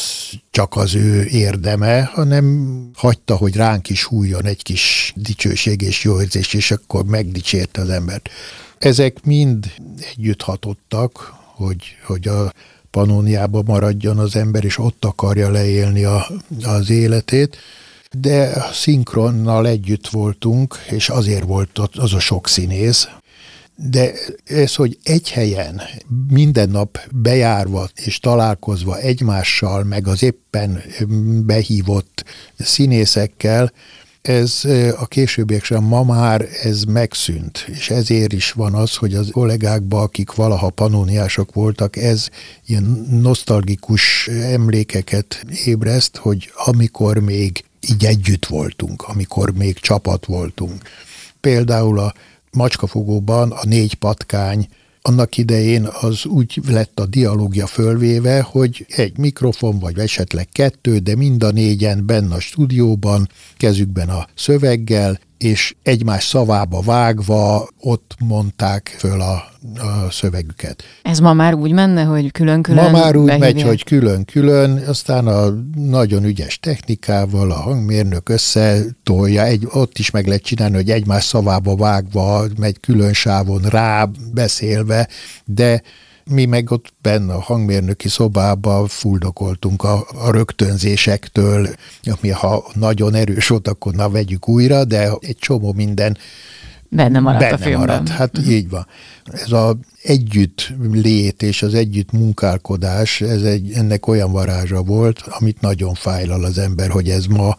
csak 0.50 0.76
az 0.76 0.94
ő 0.94 1.24
érdeme, 1.24 2.02
hanem 2.02 2.78
hagyta, 2.94 3.36
hogy 3.36 3.56
ránk 3.56 3.88
is 3.88 4.04
hújjon 4.04 4.46
egy 4.46 4.62
kis 4.62 5.12
dicsőség 5.16 5.82
és 5.82 6.04
jó 6.04 6.20
érzés, 6.20 6.54
és 6.54 6.70
akkor 6.70 7.04
megdicsérte 7.04 7.80
az 7.80 7.88
embert. 7.88 8.28
Ezek 8.78 9.24
mind 9.24 9.72
együtt 10.16 10.42
hatottak, 10.42 11.34
hogy, 11.54 11.84
hogy 12.04 12.28
a 12.28 12.52
Panóniába 12.94 13.62
maradjon 13.66 14.18
az 14.18 14.36
ember, 14.36 14.64
és 14.64 14.78
ott 14.78 15.04
akarja 15.04 15.50
leélni 15.50 16.04
a, 16.04 16.26
az 16.62 16.90
életét. 16.90 17.56
de 18.18 18.66
szinkronnal 18.72 19.66
együtt 19.66 20.08
voltunk, 20.08 20.76
és 20.90 21.08
azért 21.08 21.44
volt 21.44 21.78
ott 21.78 21.96
az 21.96 22.14
a 22.14 22.18
sok 22.18 22.48
színész, 22.48 23.08
de 23.76 24.12
ez, 24.44 24.74
hogy 24.74 24.98
egy 25.02 25.30
helyen 25.30 25.82
minden 26.28 26.70
nap 26.70 26.98
bejárva 27.12 27.88
és 27.94 28.18
találkozva 28.18 28.98
egymással, 28.98 29.84
meg 29.84 30.06
az 30.06 30.22
éppen 30.22 30.82
behívott 31.46 32.24
színészekkel, 32.58 33.72
ez 34.28 34.64
a 34.96 35.06
későbbiekben 35.06 35.82
ma 35.82 36.02
már 36.02 36.48
ez 36.62 36.82
megszűnt, 36.82 37.64
és 37.68 37.90
ezért 37.90 38.32
is 38.32 38.52
van 38.52 38.74
az, 38.74 38.96
hogy 38.96 39.14
az 39.14 39.28
kollégákban, 39.32 40.02
akik 40.02 40.32
valaha 40.32 40.70
panóniások 40.70 41.52
voltak, 41.52 41.96
ez 41.96 42.28
ilyen 42.66 43.06
nosztalgikus 43.10 44.28
emlékeket 44.28 45.44
ébreszt, 45.64 46.16
hogy 46.16 46.52
amikor 46.54 47.18
még 47.18 47.64
így 47.90 48.04
együtt 48.04 48.46
voltunk, 48.46 49.02
amikor 49.02 49.52
még 49.52 49.78
csapat 49.78 50.26
voltunk. 50.26 50.82
Például 51.40 51.98
a 51.98 52.14
macskafogóban 52.52 53.50
a 53.50 53.64
négy 53.66 53.94
patkány 53.94 54.68
annak 55.08 55.36
idején 55.36 55.88
az 56.00 56.26
úgy 56.26 56.60
lett 56.68 57.00
a 57.00 57.06
dialógia 57.06 57.66
fölvéve, 57.66 58.40
hogy 58.40 58.86
egy 58.88 59.18
mikrofon, 59.18 59.78
vagy 59.78 59.98
esetleg 59.98 60.48
kettő, 60.52 60.98
de 60.98 61.16
mind 61.16 61.42
a 61.42 61.50
négyen 61.50 62.06
benne 62.06 62.34
a 62.34 62.40
stúdióban, 62.40 63.28
kezükben 63.56 64.08
a 64.08 64.26
szöveggel, 64.34 65.18
és 65.38 65.74
egymás 65.82 66.24
szavába 66.24 66.80
vágva 66.80 67.68
ott 67.80 68.14
mondták 68.18 68.94
föl 68.98 69.20
a, 69.20 69.32
a 69.74 70.10
szövegüket. 70.10 70.82
Ez 71.02 71.18
ma 71.18 71.32
már 71.32 71.54
úgy 71.54 71.72
menne, 71.72 72.02
hogy 72.02 72.30
külön-külön 72.30 72.84
Ma 72.84 72.90
már 72.90 73.16
úgy 73.16 73.26
behívják. 73.26 73.54
megy, 73.54 73.62
hogy 73.62 73.84
külön-külön, 73.84 74.82
aztán 74.86 75.26
a 75.26 75.48
nagyon 75.74 76.24
ügyes 76.24 76.58
technikával 76.58 77.50
a 77.50 77.54
hangmérnök 77.60 78.28
összetolja, 78.28 79.44
egy, 79.44 79.66
ott 79.70 79.98
is 79.98 80.10
meg 80.10 80.26
lehet 80.26 80.42
csinálni, 80.42 80.74
hogy 80.74 80.90
egymás 80.90 81.24
szavába 81.24 81.76
vágva, 81.76 82.44
megy 82.58 82.80
külön 82.80 83.12
sávon 83.12 83.62
rá 83.62 84.08
beszélve, 84.32 85.08
de 85.44 85.82
mi 86.30 86.44
meg 86.44 86.70
ott 86.70 86.92
benne 87.02 87.34
a 87.34 87.40
hangmérnöki 87.40 88.08
szobába 88.08 88.86
fuldokoltunk 88.86 89.82
a, 89.82 90.06
a 90.14 90.30
rögtönzésektől, 90.30 91.68
ami 92.02 92.30
ha 92.30 92.64
nagyon 92.74 93.14
erős 93.14 93.48
volt, 93.48 93.68
akkor 93.68 93.94
na 93.94 94.08
vegyük 94.08 94.48
újra, 94.48 94.84
de 94.84 95.10
egy 95.20 95.36
csomó 95.38 95.72
minden 95.72 96.16
benne 96.88 97.20
maradt 97.20 97.42
benne 97.42 97.54
a 97.54 97.58
filmben. 97.58 97.86
Maradt. 97.86 98.08
Hát 98.08 98.38
uh-huh. 98.38 98.52
így 98.52 98.68
van. 98.68 98.86
Ez 99.24 99.52
a 99.52 99.76
együtt 100.02 100.72
lét 100.92 101.42
és 101.42 101.62
az 101.62 101.74
együtt 101.74 102.12
munkálkodás, 102.12 103.20
ez 103.20 103.42
egy, 103.42 103.72
ennek 103.72 104.06
olyan 104.06 104.32
varázsa 104.32 104.82
volt, 104.82 105.20
amit 105.20 105.60
nagyon 105.60 105.94
fájlal 105.94 106.44
az 106.44 106.58
ember, 106.58 106.90
hogy 106.90 107.08
ez 107.08 107.26
ma 107.26 107.56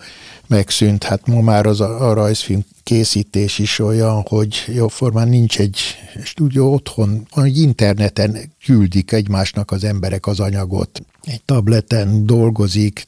megszűnt. 0.47 1.03
Hát 1.03 1.27
ma 1.27 1.41
már 1.41 1.65
az 1.65 1.81
a, 1.81 2.09
a 2.09 2.13
rajzfilm 2.13 2.65
készítés 2.83 3.59
is 3.59 3.79
olyan, 3.79 4.25
hogy 4.27 4.63
jóformán 4.67 5.27
nincs 5.27 5.59
egy 5.59 5.79
stúdió 6.23 6.73
otthon, 6.73 7.27
hogy 7.29 7.57
interneten 7.57 8.37
küldik 8.65 9.11
egymásnak 9.11 9.71
az 9.71 9.83
emberek 9.83 10.27
az 10.27 10.39
anyagot. 10.39 11.01
Egy 11.23 11.41
tableten 11.43 12.25
dolgozik, 12.25 13.07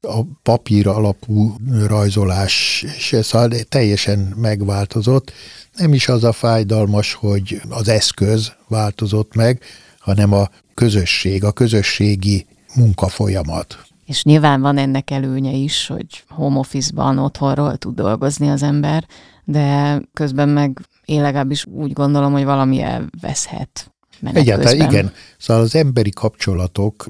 a 0.00 0.22
papír 0.42 0.86
alapú 0.86 1.56
rajzolás, 1.86 2.84
és 2.96 3.12
ez 3.12 3.30
teljesen 3.68 4.18
megváltozott. 4.18 5.32
Nem 5.76 5.94
is 5.94 6.08
az 6.08 6.24
a 6.24 6.32
fájdalmas, 6.32 7.12
hogy 7.12 7.60
az 7.68 7.88
eszköz 7.88 8.52
változott 8.68 9.34
meg, 9.34 9.62
hanem 9.98 10.32
a 10.32 10.50
közösség, 10.74 11.44
a 11.44 11.52
közösségi 11.52 12.46
munkafolyamat. 12.74 13.87
És 14.08 14.22
nyilván 14.22 14.60
van 14.60 14.78
ennek 14.78 15.10
előnye 15.10 15.52
is, 15.52 15.86
hogy 15.86 16.24
home 16.28 16.58
office-ban 16.58 17.18
otthonról 17.18 17.76
tud 17.76 17.94
dolgozni 17.94 18.48
az 18.48 18.62
ember, 18.62 19.06
de 19.44 20.00
közben 20.12 20.48
meg 20.48 20.80
én 21.04 21.22
legalábbis 21.22 21.66
úgy 21.66 21.92
gondolom, 21.92 22.32
hogy 22.32 22.44
valami 22.44 22.80
elveszhet. 22.80 23.92
Egyáltalán 24.32 24.76
közben. 24.76 24.90
igen. 24.90 25.12
Szóval 25.38 25.62
az 25.62 25.74
emberi 25.74 26.10
kapcsolatok 26.10 27.06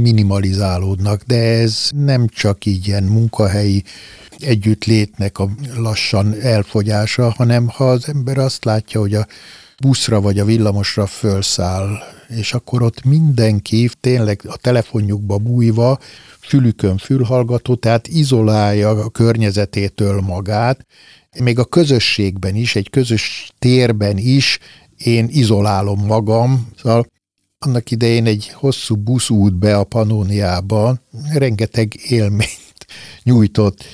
minimalizálódnak, 0.00 1.22
de 1.22 1.36
ez 1.36 1.90
nem 1.94 2.26
csak 2.28 2.66
így 2.66 2.86
ilyen 2.86 3.04
munkahelyi 3.04 3.82
együttlétnek 4.38 5.38
a 5.38 5.48
lassan 5.76 6.34
elfogyása, 6.40 7.30
hanem 7.30 7.68
ha 7.68 7.84
az 7.90 8.08
ember 8.08 8.38
azt 8.38 8.64
látja, 8.64 9.00
hogy 9.00 9.14
a 9.14 9.26
buszra 9.80 10.20
vagy 10.20 10.38
a 10.38 10.44
villamosra 10.44 11.06
fölszáll, 11.06 11.98
és 12.30 12.52
akkor 12.52 12.82
ott 12.82 13.04
mindenki 13.04 13.90
tényleg 14.00 14.40
a 14.46 14.56
telefonjukba 14.56 15.38
bújva, 15.38 15.98
fülükön 16.40 16.96
fülhallgató, 16.96 17.74
tehát 17.74 18.08
izolálja 18.08 18.88
a 18.90 19.08
környezetétől 19.08 20.20
magát, 20.20 20.86
még 21.38 21.58
a 21.58 21.64
közösségben 21.64 22.54
is, 22.54 22.76
egy 22.76 22.90
közös 22.90 23.50
térben 23.58 24.16
is 24.16 24.58
én 24.96 25.28
izolálom 25.30 26.06
magam, 26.06 26.68
szóval 26.76 27.06
annak 27.58 27.90
idején 27.90 28.26
egy 28.26 28.50
hosszú 28.54 28.96
buszút 28.96 29.54
be 29.54 29.76
a 29.76 29.84
Panóniába 29.84 30.98
rengeteg 31.32 31.94
élményt 32.08 32.86
nyújtott 33.22 33.84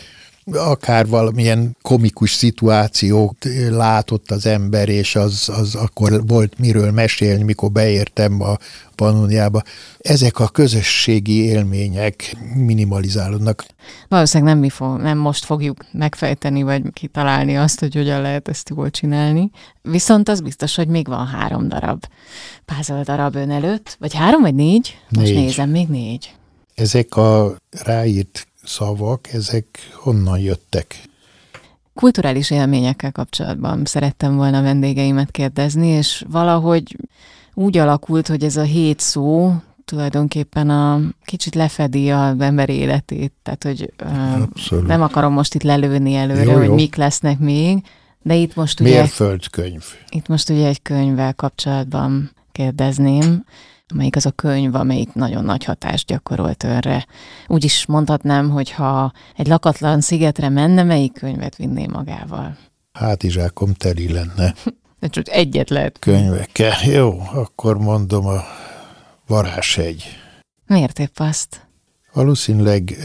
akár 0.53 1.07
valamilyen 1.07 1.77
komikus 1.83 2.33
szituációt 2.33 3.47
látott 3.71 4.31
az 4.31 4.47
ember, 4.47 4.89
és 4.89 5.17
az, 5.17 5.49
az 5.49 5.75
akkor 5.75 6.27
volt 6.27 6.59
miről 6.59 6.91
mesélni, 6.91 7.43
mikor 7.43 7.71
beértem 7.71 8.41
a 8.41 8.57
Pannoniába. 8.95 9.63
Ezek 9.99 10.39
a 10.39 10.49
közösségi 10.49 11.45
élmények 11.45 12.37
minimalizálódnak. 12.55 13.65
Valószínűleg 14.09 14.53
nem, 14.53 14.63
mi 14.63 14.71
fog, 14.71 15.01
nem 15.01 15.19
most 15.19 15.45
fogjuk 15.45 15.85
megfejteni, 15.93 16.63
vagy 16.63 16.83
kitalálni 16.93 17.57
azt, 17.57 17.81
hogy 17.81 17.95
hogyan 17.95 18.21
lehet 18.21 18.49
ezt 18.49 18.69
jól 18.69 18.91
csinálni. 18.91 19.51
Viszont 19.83 20.29
az 20.29 20.41
biztos, 20.41 20.77
hogy 20.77 20.89
még 20.89 21.07
van 21.07 21.27
három 21.27 21.69
darab 21.69 22.05
pázol 22.65 23.03
darab 23.03 23.35
ön 23.35 23.51
előtt, 23.51 23.97
vagy 24.01 24.15
három, 24.15 24.41
vagy 24.41 24.55
négy? 24.55 24.99
Most 25.09 25.27
négy. 25.27 25.37
nézem, 25.37 25.71
még 25.71 25.89
négy. 25.89 26.35
Ezek 26.75 27.17
a 27.17 27.57
ráírt 27.71 28.47
szavak, 28.67 29.33
ezek 29.33 29.67
honnan 29.95 30.39
jöttek? 30.39 31.03
Kulturális 31.95 32.51
élményekkel 32.51 33.13
kapcsolatban 33.13 33.85
szerettem 33.85 34.37
volna 34.37 34.63
vendégeimet 34.63 35.31
kérdezni, 35.31 35.87
és 35.87 36.25
valahogy 36.29 36.97
úgy 37.55 37.77
alakult, 37.77 38.27
hogy 38.27 38.45
ez 38.45 38.57
a 38.57 38.63
hét 38.63 39.01
szó 39.01 39.53
tulajdonképpen 39.85 40.71
a 40.71 41.01
kicsit 41.25 41.55
lefedi 41.55 42.11
az 42.11 42.41
ember 42.41 42.69
életét, 42.69 43.33
tehát 43.43 43.63
hogy 43.63 43.93
Abszolút. 43.99 44.87
nem 44.87 45.03
akarom 45.03 45.33
most 45.33 45.55
itt 45.55 45.63
lelőni 45.63 46.15
előre, 46.15 46.43
jó, 46.43 46.57
hogy 46.57 46.67
jó. 46.67 46.75
mik 46.75 46.95
lesznek 46.95 47.39
még, 47.39 47.83
de 48.23 48.35
itt 48.35 48.55
most 48.55 48.81
ugye... 48.81 48.91
Mérföldkönyv. 48.91 49.85
Itt 50.09 50.29
most 50.29 50.51
ugye 50.51 50.67
egy 50.67 50.83
könyvvel 50.83 51.35
kapcsolatban 51.35 52.31
kérdezném 52.53 53.45
amelyik 53.93 54.17
az 54.17 54.27
a 54.27 54.31
könyv, 54.31 54.75
amelyik 54.75 55.13
nagyon 55.13 55.45
nagy 55.45 55.65
hatást 55.65 56.07
gyakorolt 56.07 56.65
önre. 56.65 57.07
Úgy 57.47 57.65
is 57.65 57.87
mondhatnám, 57.87 58.51
hogy 58.51 58.71
ha 58.71 59.13
egy 59.37 59.47
lakatlan 59.47 60.01
szigetre 60.01 60.49
menne, 60.49 60.83
melyik 60.83 61.13
könyvet 61.13 61.57
vinné 61.57 61.87
magával? 61.87 62.57
Hátizsákom 62.93 63.73
teli 63.73 64.13
lenne. 64.13 64.55
De 65.01 65.09
csak 65.09 65.29
egyet 65.29 65.71
lehet. 65.71 65.99
Könyvekkel. 65.99 66.73
Jó, 66.85 67.21
akkor 67.33 67.79
mondom 67.79 68.27
a 68.27 68.41
varázsegy. 69.27 70.05
Miért 70.67 70.99
épp 70.99 71.19
azt? 71.19 71.67
Valószínűleg 72.13 72.97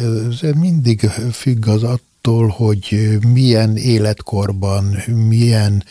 ez 0.41 0.51
mindig 0.55 0.99
függ 1.31 1.67
az 1.67 1.83
attól, 1.83 2.47
hogy 2.47 3.17
milyen 3.33 3.77
életkorban, 3.77 4.83
milyen 5.27 5.83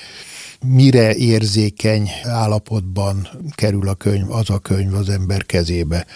mire 0.66 1.14
érzékeny 1.14 2.10
állapotban 2.22 3.28
kerül 3.54 3.88
a 3.88 3.94
könyv, 3.94 4.30
az 4.30 4.50
a 4.50 4.58
könyv 4.58 4.94
az 4.94 5.08
ember 5.08 5.46
kezébe. 5.46 6.06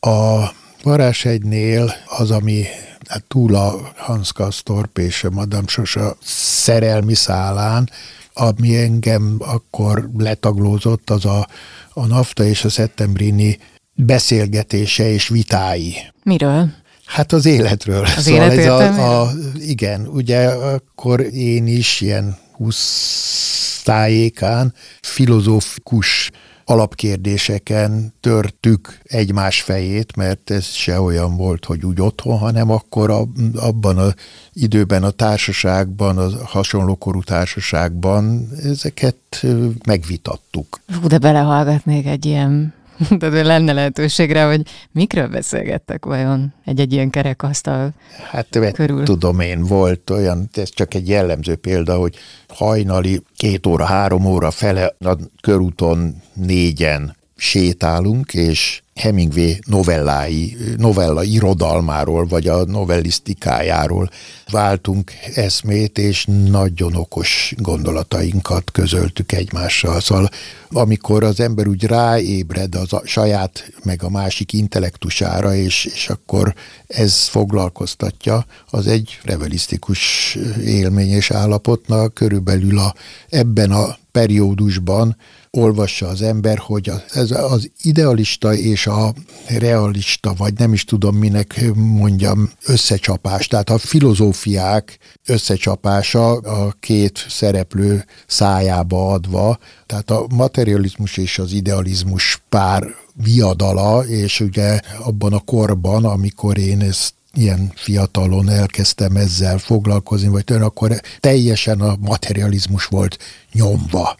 A 0.00 0.48
varázsegynél 0.82 1.92
az, 2.18 2.30
ami 2.30 2.64
hát 3.08 3.24
túl 3.28 3.54
a 3.54 3.92
Hans 3.96 4.32
Kastorp 4.32 4.98
és 4.98 5.24
a 5.24 5.30
Madame 5.30 5.66
Sosa 5.66 6.16
szerelmi 6.24 7.14
szálán, 7.14 7.90
ami 8.34 8.76
engem 8.76 9.36
akkor 9.38 10.10
letaglózott, 10.18 11.10
az 11.10 11.24
a, 11.24 11.48
a 11.92 12.06
NAFTA 12.06 12.44
és 12.44 12.64
a 12.64 12.68
Szettembrini 12.68 13.58
beszélgetése 13.94 15.08
és 15.08 15.28
vitái. 15.28 15.96
Miről? 16.22 16.70
Hát 17.04 17.32
az 17.32 17.46
életről. 17.46 18.04
Az 18.04 18.22
szóval 18.22 18.50
ez 18.50 18.66
a, 18.66 19.20
a, 19.20 19.30
igen, 19.58 20.06
ugye 20.06 20.48
akkor 20.48 21.20
én 21.20 21.66
is 21.66 22.00
ilyen 22.00 22.36
20 22.52 23.61
tájékán 23.84 24.74
filozófikus 25.00 26.30
alapkérdéseken 26.64 28.14
törtük 28.20 28.98
egymás 29.04 29.62
fejét, 29.62 30.16
mert 30.16 30.50
ez 30.50 30.64
se 30.64 31.00
olyan 31.00 31.36
volt, 31.36 31.64
hogy 31.64 31.84
úgy 31.84 32.00
otthon, 32.00 32.38
hanem 32.38 32.70
akkor 32.70 33.10
abban 33.54 33.98
az 33.98 34.14
időben 34.52 35.02
a 35.02 35.10
társaságban, 35.10 36.18
a 36.18 36.46
hasonló 36.46 36.94
korú 36.94 37.22
társaságban 37.22 38.48
ezeket 38.64 39.46
megvitattuk. 39.86 40.80
Hú, 41.00 41.08
de 41.08 41.18
belehallgatnék 41.18 42.06
egy 42.06 42.24
ilyen 42.24 42.74
Tehát 43.18 43.46
lenne 43.46 43.72
lehetőségre, 43.72 44.44
hogy 44.44 44.62
mikről 44.92 45.28
beszélgettek 45.28 46.04
vajon 46.04 46.54
egy-egy 46.64 46.92
ilyen 46.92 47.10
kerekasztal 47.10 47.92
Hát 48.30 48.72
körül? 48.72 49.04
tudom 49.04 49.40
én, 49.40 49.64
volt 49.64 50.10
olyan, 50.10 50.48
ez 50.52 50.70
csak 50.70 50.94
egy 50.94 51.08
jellemző 51.08 51.54
példa, 51.54 51.96
hogy 51.96 52.16
hajnali 52.48 53.22
két 53.36 53.66
óra, 53.66 53.84
három 53.84 54.24
óra 54.24 54.50
fele 54.50 54.94
a 54.98 55.16
körúton 55.40 56.22
négyen 56.34 57.16
sétálunk, 57.42 58.34
és 58.34 58.82
Hemingway 58.94 59.52
novellái, 59.66 60.56
novella 60.76 61.22
irodalmáról, 61.22 62.26
vagy 62.26 62.48
a 62.48 62.64
novellisztikájáról 62.64 64.10
váltunk 64.50 65.12
eszmét, 65.34 65.98
és 65.98 66.26
nagyon 66.50 66.94
okos 66.94 67.54
gondolatainkat 67.56 68.70
közöltük 68.70 69.32
egymással. 69.32 70.00
Szóval 70.00 70.28
amikor 70.68 71.24
az 71.24 71.40
ember 71.40 71.66
úgy 71.66 71.84
ráébred 71.84 72.74
az 72.74 72.92
a 72.92 73.02
saját, 73.04 73.72
meg 73.84 74.02
a 74.02 74.10
másik 74.10 74.52
intellektusára, 74.52 75.54
és, 75.54 75.84
és 75.84 76.08
akkor 76.08 76.54
ez 76.86 77.26
foglalkoztatja, 77.26 78.46
az 78.70 78.86
egy 78.86 79.18
revelisztikus 79.22 80.34
élmény 80.64 81.10
és 81.10 81.30
állapotnak 81.30 82.14
körülbelül 82.14 82.78
a, 82.78 82.94
ebben 83.28 83.70
a 83.70 83.96
periódusban 84.12 85.16
olvassa 85.56 86.08
az 86.08 86.22
ember, 86.22 86.58
hogy 86.58 86.90
ez 87.12 87.30
az 87.30 87.70
idealista 87.82 88.54
és 88.54 88.86
a 88.86 89.14
realista, 89.46 90.34
vagy 90.36 90.54
nem 90.54 90.72
is 90.72 90.84
tudom 90.84 91.16
minek 91.16 91.60
mondjam, 91.74 92.50
összecsapás, 92.66 93.46
tehát 93.46 93.70
a 93.70 93.78
filozófiák 93.78 94.98
összecsapása 95.26 96.30
a 96.32 96.74
két 96.80 97.26
szereplő 97.28 98.04
szájába 98.26 99.12
adva, 99.12 99.58
tehát 99.86 100.10
a 100.10 100.26
materializmus 100.34 101.16
és 101.16 101.38
az 101.38 101.52
idealizmus 101.52 102.42
pár 102.48 102.94
viadala, 103.14 104.04
és 104.06 104.40
ugye 104.40 104.80
abban 104.98 105.32
a 105.32 105.40
korban, 105.40 106.04
amikor 106.04 106.58
én 106.58 106.80
ezt 106.80 107.14
ilyen 107.34 107.72
fiatalon 107.74 108.48
elkezdtem 108.48 109.16
ezzel 109.16 109.58
foglalkozni, 109.58 110.28
vagy 110.28 110.44
tőle, 110.44 110.64
akkor 110.64 111.00
teljesen 111.20 111.80
a 111.80 111.96
materializmus 112.00 112.84
volt 112.84 113.18
nyomva 113.52 114.16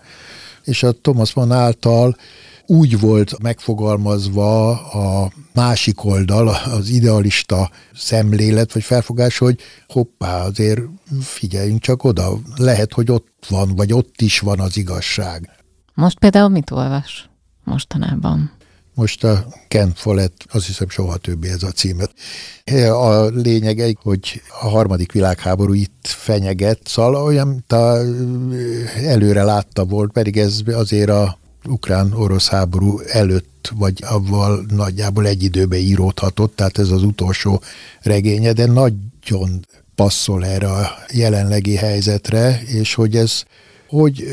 és 0.65 0.83
a 0.83 0.93
Thomas 0.93 1.35
Mann 1.35 1.53
által 1.53 2.17
úgy 2.67 3.01
volt 3.01 3.43
megfogalmazva 3.43 4.71
a 4.81 5.33
másik 5.55 6.05
oldal, 6.05 6.49
az 6.49 6.89
idealista 6.89 7.71
szemlélet 7.95 8.73
vagy 8.73 8.83
felfogás, 8.83 9.39
hogy 9.39 9.61
hoppá, 9.89 10.45
azért 10.45 10.81
figyeljünk 11.21 11.81
csak 11.81 12.05
oda, 12.05 12.39
lehet, 12.57 12.93
hogy 12.93 13.11
ott 13.11 13.47
van, 13.49 13.75
vagy 13.75 13.93
ott 13.93 14.21
is 14.21 14.41
van 14.41 14.61
az 14.61 14.77
igazság. 14.77 15.51
Most 15.95 16.19
például 16.19 16.49
mit 16.49 16.71
olvas 16.71 17.31
mostanában? 17.65 18.51
Most 18.95 19.25
a 19.25 19.47
Ken 19.69 19.93
Follett, 19.95 20.45
azt 20.51 20.67
hiszem 20.67 20.89
soha 20.89 21.17
többé 21.17 21.49
ez 21.49 21.63
a 21.63 21.71
címet. 21.71 22.11
A 22.91 23.25
lényeg, 23.25 23.99
hogy 24.03 24.43
a 24.61 24.69
harmadik 24.69 25.13
világháború 25.13 25.73
itt 25.73 26.07
fenyeget, 26.07 26.79
szóval 26.85 27.15
olyan 27.15 27.65
ta 27.67 27.99
előre 29.05 29.43
látta 29.43 29.85
volt, 29.85 30.13
pedig 30.13 30.39
ez 30.39 30.61
azért 30.67 31.11
a 31.11 31.39
ukrán-orosz 31.65 32.49
háború 32.49 32.99
előtt, 33.01 33.73
vagy 33.75 34.05
avval 34.07 34.65
nagyjából 34.69 35.27
egy 35.27 35.43
időben 35.43 35.79
íródhatott, 35.79 36.57
tehát 36.57 36.79
ez 36.79 36.91
az 36.91 37.03
utolsó 37.03 37.63
regénye, 38.03 38.53
de 38.53 38.67
nagyon 38.67 39.67
passzol 39.95 40.47
erre 40.47 40.69
a 40.73 40.91
jelenlegi 41.13 41.77
helyzetre, 41.77 42.63
és 42.67 42.95
hogy 42.95 43.17
ez 43.17 43.43
hogy 43.93 44.25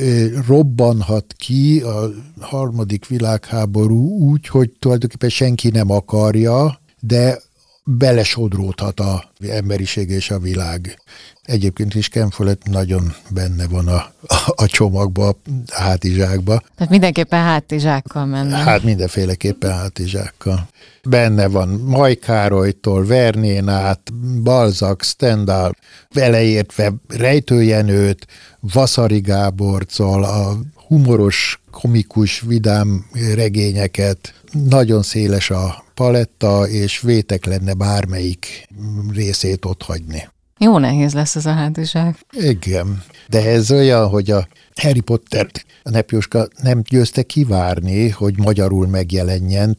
robbanhat 0.47 1.33
ki 1.37 1.81
a 1.81 2.09
harmadik 2.39 3.07
világháború 3.07 4.09
úgy, 4.09 4.47
hogy 4.47 4.71
tulajdonképpen 4.79 5.29
senki 5.29 5.69
nem 5.69 5.91
akarja, 5.91 6.79
de 6.99 7.41
belesodródhat 7.83 8.99
a 8.99 9.31
emberiség 9.49 10.09
és 10.09 10.31
a 10.31 10.39
világ. 10.39 10.99
Egyébként 11.43 11.95
is 11.95 12.09
Ken 12.09 12.29
Follett 12.29 12.63
nagyon 12.63 13.13
benne 13.29 13.67
van 13.67 13.87
a, 13.87 13.93
a, 14.27 14.35
a 14.55 14.65
csomagba, 14.65 15.27
a 15.27 15.35
hátizsákba. 15.73 16.61
Tehát 16.75 16.91
mindenképpen 16.91 17.43
hátizsákkal 17.43 18.25
menne. 18.25 18.57
Hát 18.57 18.83
mindenféleképpen 18.83 19.71
hátizsákkal. 19.71 20.67
Benne 21.03 21.47
van 21.47 21.69
Majkárolytól, 21.69 23.05
Vernén 23.05 23.67
át, 23.67 24.13
Balzak, 24.43 25.03
Stendhal, 25.03 25.75
veleértve 26.13 26.93
Rejtőjenőt, 27.07 28.27
Vaszari 28.59 29.19
Gáborcol, 29.19 30.23
a 30.23 30.57
humoros, 30.87 31.61
komikus, 31.71 32.39
vidám 32.39 33.05
regényeket. 33.35 34.33
Nagyon 34.51 35.01
széles 35.01 35.49
a 35.49 35.83
paletta, 35.99 36.67
és 36.67 36.99
vétek 36.99 37.45
lenne 37.45 37.73
bármelyik 37.73 38.67
részét 39.13 39.65
ott 39.65 39.83
hagyni. 39.83 40.29
Jó 40.57 40.77
nehéz 40.77 41.13
lesz 41.13 41.35
ez 41.35 41.45
a 41.45 41.51
hátizsák. 41.51 42.25
Igen, 42.31 43.03
de 43.27 43.45
ez 43.49 43.71
olyan, 43.71 44.07
hogy 44.07 44.31
a 44.31 44.47
Harry 44.75 44.99
Pottert 44.99 45.65
a 45.83 45.89
Nepjóska 45.89 46.47
nem 46.61 46.81
győzte 46.89 47.23
kivárni, 47.23 48.09
hogy 48.09 48.37
magyarul 48.37 48.87
megjelenjen. 48.87 49.77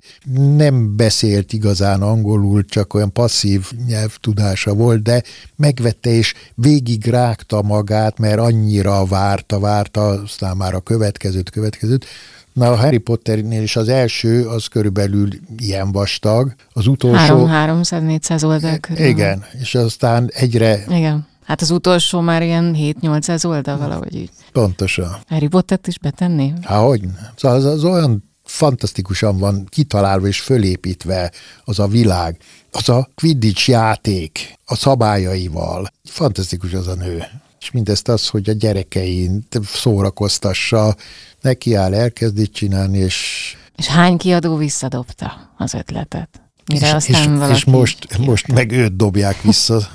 Nem 0.56 0.96
beszélt 0.96 1.52
igazán 1.52 2.02
angolul, 2.02 2.64
csak 2.64 2.94
olyan 2.94 3.12
passzív 3.12 3.70
nyelvtudása 3.86 4.74
volt, 4.74 5.02
de 5.02 5.22
megvette 5.56 6.10
és 6.10 6.34
végig 6.54 7.06
rágta 7.06 7.62
magát, 7.62 8.18
mert 8.18 8.38
annyira 8.38 9.04
várta, 9.04 9.58
várta, 9.58 10.08
aztán 10.08 10.56
már 10.56 10.74
a 10.74 10.80
következőt, 10.80 11.50
következőt, 11.50 12.06
Na, 12.52 12.70
a 12.70 12.76
Harry 12.76 12.98
Potternél 12.98 13.62
is 13.62 13.76
az 13.76 13.88
első, 13.88 14.48
az 14.48 14.66
körülbelül 14.66 15.28
ilyen 15.56 15.92
vastag, 15.92 16.54
az 16.72 16.86
utolsó... 16.86 17.46
300-400 17.48 18.44
oldal 18.44 18.76
körül. 18.76 19.04
Igen, 19.04 19.44
és 19.60 19.74
aztán 19.74 20.30
egyre... 20.34 20.84
Igen. 20.88 21.28
Hát 21.44 21.60
az 21.60 21.70
utolsó 21.70 22.20
már 22.20 22.42
ilyen 22.42 22.74
7-800 22.78 23.46
oldal 23.46 23.78
valahogy 23.78 24.14
így. 24.14 24.30
Pontosan. 24.52 25.16
Harry 25.28 25.48
Pottert 25.48 25.86
is 25.86 25.98
betenni? 25.98 26.52
Há, 26.62 26.78
hogy? 26.78 27.02
Szóval 27.36 27.58
az, 27.58 27.64
az 27.64 27.84
olyan 27.84 28.30
fantasztikusan 28.44 29.38
van 29.38 29.66
kitalálva 29.68 30.26
és 30.26 30.40
fölépítve 30.40 31.32
az 31.64 31.78
a 31.78 31.86
világ. 31.86 32.36
Az 32.70 32.88
a 32.88 33.08
Quidditch 33.14 33.68
játék 33.68 34.58
a 34.64 34.74
szabályaival. 34.74 35.86
Fantasztikus 36.04 36.72
az 36.72 36.86
a 36.86 36.94
nő. 36.94 37.24
És 37.60 37.70
mindezt 37.70 38.08
az, 38.08 38.28
hogy 38.28 38.48
a 38.48 38.52
gyerekein 38.52 39.46
szórakoztassa, 39.64 40.96
neki 41.40 41.74
áll, 41.74 41.94
elkezdi 41.94 42.48
csinálni, 42.48 42.98
és... 42.98 43.54
És 43.76 43.86
hány 43.86 44.16
kiadó 44.16 44.56
visszadobta 44.56 45.54
az 45.56 45.74
ötletet? 45.74 46.42
Mire 46.66 46.86
és, 46.86 46.92
aztán 46.92 47.50
és, 47.50 47.56
és 47.56 47.64
most, 47.64 48.18
most 48.18 48.52
meg 48.52 48.70
őt 48.70 48.96
dobják 48.96 49.42
vissza. 49.42 49.80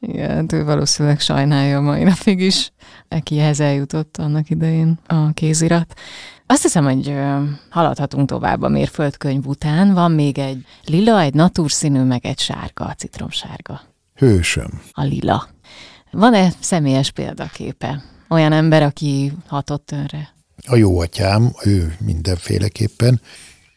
Igen, 0.00 0.46
ő 0.52 0.64
valószínűleg 0.64 1.20
sajnálja 1.20 1.76
a 1.76 1.80
mai 1.80 2.02
napig 2.02 2.40
is, 2.40 2.72
akihez 3.08 3.60
eljutott 3.60 4.16
annak 4.16 4.50
idején 4.50 4.98
a 5.06 5.32
kézirat. 5.32 5.94
Azt 6.46 6.62
hiszem, 6.62 6.84
hogy 6.84 7.14
haladhatunk 7.70 8.28
tovább 8.28 8.62
a 8.62 8.68
mérföldkönyv 8.68 9.46
után. 9.46 9.94
Van 9.94 10.12
még 10.12 10.38
egy 10.38 10.64
lila, 10.84 11.20
egy 11.20 11.34
natúrszínű, 11.34 12.02
meg 12.02 12.26
egy 12.26 12.38
sárga, 12.38 12.84
a 12.84 12.94
citromsárga. 12.94 13.80
Hősöm. 14.14 14.82
A 14.92 15.02
lila. 15.02 15.48
Van-e 16.12 16.52
személyes 16.60 17.10
példaképe? 17.10 18.02
Olyan 18.28 18.52
ember, 18.52 18.82
aki 18.82 19.32
hatott 19.46 19.90
önre? 19.92 20.34
A 20.66 20.76
jó 20.76 21.00
atyám, 21.00 21.52
ő 21.64 21.96
mindenféleképpen, 22.00 23.20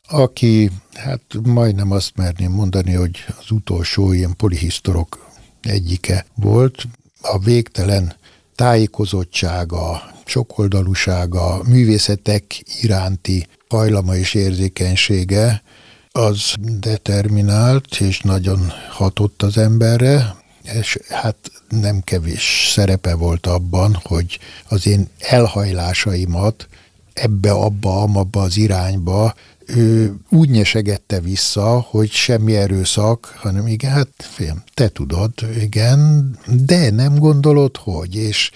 aki, 0.07 0.71
hát 0.93 1.21
majdnem 1.43 1.91
azt 1.91 2.11
merném 2.15 2.51
mondani, 2.51 2.93
hogy 2.93 3.25
az 3.39 3.51
utolsó 3.51 4.11
ilyen 4.11 4.35
polihisztorok 4.35 5.29
egyike 5.61 6.25
volt. 6.35 6.83
A 7.21 7.39
végtelen 7.39 8.15
tájékozottsága, 8.55 10.01
sokoldalúsága, 10.25 11.63
művészetek 11.63 12.63
iránti 12.81 13.47
hajlama 13.69 14.15
és 14.15 14.33
érzékenysége, 14.33 15.63
az 16.11 16.53
determinált 16.79 17.95
és 17.99 18.19
nagyon 18.19 18.71
hatott 18.89 19.41
az 19.41 19.57
emberre, 19.57 20.35
és 20.73 20.97
hát 21.09 21.51
nem 21.69 22.01
kevés 22.03 22.69
szerepe 22.73 23.15
volt 23.15 23.47
abban, 23.47 23.99
hogy 24.03 24.39
az 24.67 24.87
én 24.87 25.07
elhajlásaimat 25.19 26.67
ebbe, 27.13 27.51
abba, 27.51 28.01
abba 28.01 28.41
az 28.41 28.57
irányba 28.57 29.33
ő 29.65 30.15
úgy 30.29 30.49
nyesegette 30.49 31.19
vissza, 31.19 31.79
hogy 31.79 32.11
semmi 32.11 32.55
erőszak, 32.55 33.33
hanem 33.37 33.67
igen, 33.67 33.91
hát 33.91 34.09
félm, 34.17 34.63
te 34.73 34.87
tudod, 34.87 35.31
igen, 35.59 36.31
de 36.47 36.89
nem 36.89 37.15
gondolod, 37.15 37.77
hogy, 37.77 38.15
és 38.15 38.51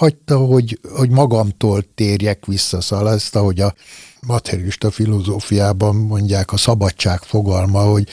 hagyta, 0.00 0.36
hogy, 0.36 0.80
hogy 0.92 1.10
magamtól 1.10 1.84
térjek 1.94 2.46
vissza, 2.46 2.80
szóval 2.80 3.12
ezt, 3.12 3.36
ahogy 3.36 3.60
a 3.60 3.74
materialista 4.26 4.90
filozófiában 4.90 5.96
mondják 5.96 6.52
a 6.52 6.56
szabadság 6.56 7.22
fogalma, 7.22 7.80
hogy 7.80 8.08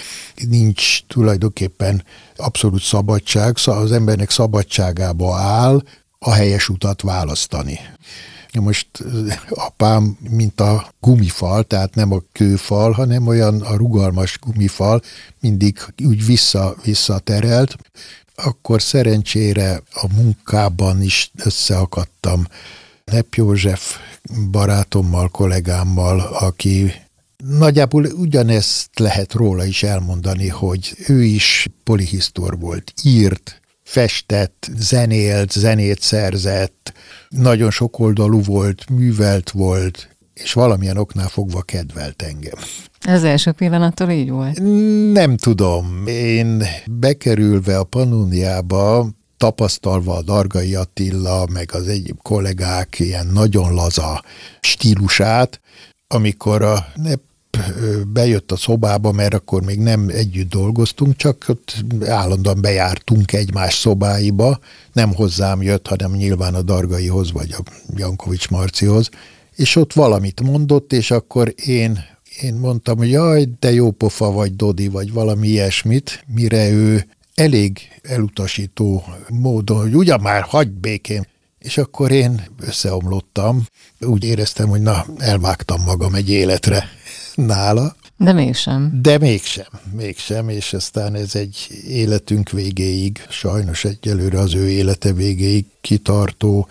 nincs 0.49 1.05
tulajdonképpen 1.05 2.03
abszolút 2.35 2.81
szabadság, 2.81 3.57
szóval 3.57 3.81
az 3.81 3.91
embernek 3.91 4.29
szabadságába 4.29 5.35
áll 5.35 5.83
a 6.19 6.31
helyes 6.31 6.69
utat 6.69 7.01
választani. 7.01 7.79
Most 8.59 8.87
apám, 9.49 10.17
mint 10.29 10.61
a 10.61 10.87
gumifal, 10.99 11.63
tehát 11.63 11.95
nem 11.95 12.11
a 12.11 12.21
kőfal, 12.31 12.91
hanem 12.91 13.27
olyan 13.27 13.61
a 13.61 13.75
rugalmas 13.75 14.39
gumifal, 14.41 15.01
mindig 15.39 15.79
úgy 16.05 16.25
vissza, 16.25 16.75
visszaterelt. 16.83 17.75
Akkor 18.43 18.81
szerencsére 18.81 19.81
a 19.91 20.13
munkában 20.13 21.01
is 21.01 21.31
összeakadtam 21.43 22.47
Nepp 23.05 23.33
József 23.33 23.97
barátommal, 24.51 25.29
kollégámmal, 25.29 26.19
aki 26.19 26.93
Nagyjából 27.43 28.03
ugyanezt 28.03 28.99
lehet 28.99 29.33
róla 29.33 29.65
is 29.65 29.83
elmondani, 29.83 30.47
hogy 30.47 30.95
ő 31.07 31.23
is 31.23 31.67
polihisztor 31.83 32.59
volt, 32.59 32.93
írt, 33.03 33.61
festett, 33.83 34.69
zenélt, 34.77 35.51
zenét 35.51 36.01
szerzett, 36.01 36.93
nagyon 37.29 37.71
sokoldalú 37.71 38.43
volt, 38.43 38.89
művelt 38.89 39.49
volt, 39.49 40.15
és 40.33 40.53
valamilyen 40.53 40.97
oknál 40.97 41.27
fogva 41.27 41.61
kedvelt 41.61 42.21
engem. 42.21 42.59
Ez 43.07 43.23
első 43.23 43.51
pillanattól 43.51 44.09
így 44.09 44.29
volt? 44.29 44.59
Nem 45.13 45.37
tudom. 45.37 46.07
Én 46.07 46.63
bekerülve 46.85 47.77
a 47.77 47.83
Panuniába, 47.83 49.07
tapasztalva 49.37 50.15
a 50.15 50.21
Dargai 50.21 50.75
Attila, 50.75 51.45
meg 51.53 51.69
az 51.73 51.87
egyéb 51.87 52.21
kollégák 52.21 52.99
ilyen 52.99 53.27
nagyon 53.27 53.73
laza 53.73 54.23
stílusát, 54.59 55.59
amikor 56.07 56.61
a 56.61 56.85
NEP 56.95 57.21
bejött 58.07 58.51
a 58.51 58.55
szobába, 58.55 59.11
mert 59.11 59.33
akkor 59.33 59.63
még 59.63 59.79
nem 59.79 60.09
együtt 60.09 60.49
dolgoztunk, 60.49 61.15
csak 61.15 61.45
ott 61.47 61.75
állandóan 62.05 62.61
bejártunk 62.61 63.33
egymás 63.33 63.73
szobáiba, 63.73 64.59
nem 64.93 65.13
hozzám 65.13 65.61
jött, 65.61 65.87
hanem 65.87 66.11
nyilván 66.11 66.53
a 66.53 66.61
Dargaihoz, 66.61 67.31
vagy 67.31 67.55
a 67.57 67.61
Jankovics 67.95 68.49
Marcihoz, 68.49 69.09
és 69.55 69.75
ott 69.75 69.93
valamit 69.93 70.41
mondott, 70.41 70.93
és 70.93 71.11
akkor 71.11 71.53
én, 71.65 72.15
én 72.41 72.55
mondtam, 72.55 72.97
hogy 72.97 73.09
jaj, 73.09 73.47
de 73.59 73.71
jó 73.71 73.91
pofa 73.91 74.31
vagy, 74.31 74.55
Dodi, 74.55 74.87
vagy 74.87 75.13
valami 75.13 75.47
ilyesmit, 75.47 76.23
mire 76.27 76.69
ő 76.69 77.07
elég 77.35 77.79
elutasító 78.01 79.03
módon, 79.29 79.81
hogy 79.81 79.95
ugyan 79.95 80.21
már 80.21 80.41
hagyd 80.41 80.71
békén, 80.71 81.27
és 81.59 81.77
akkor 81.77 82.11
én 82.11 82.41
összeomlottam, 82.59 83.65
úgy 83.99 84.23
éreztem, 84.23 84.67
hogy 84.67 84.81
na, 84.81 85.05
elvágtam 85.17 85.83
magam 85.83 86.15
egy 86.15 86.29
életre 86.29 86.83
nála. 87.35 87.95
De 88.17 88.33
mégsem. 88.33 88.99
De 89.01 89.17
mégsem, 89.17 89.65
mégsem, 89.93 90.49
és 90.49 90.73
aztán 90.73 91.15
ez 91.15 91.35
egy 91.35 91.67
életünk 91.87 92.49
végéig, 92.49 93.25
sajnos 93.29 93.85
egyelőre 93.85 94.39
az 94.39 94.55
ő 94.55 94.69
élete 94.69 95.13
végéig 95.13 95.65
kitartó 95.81 96.67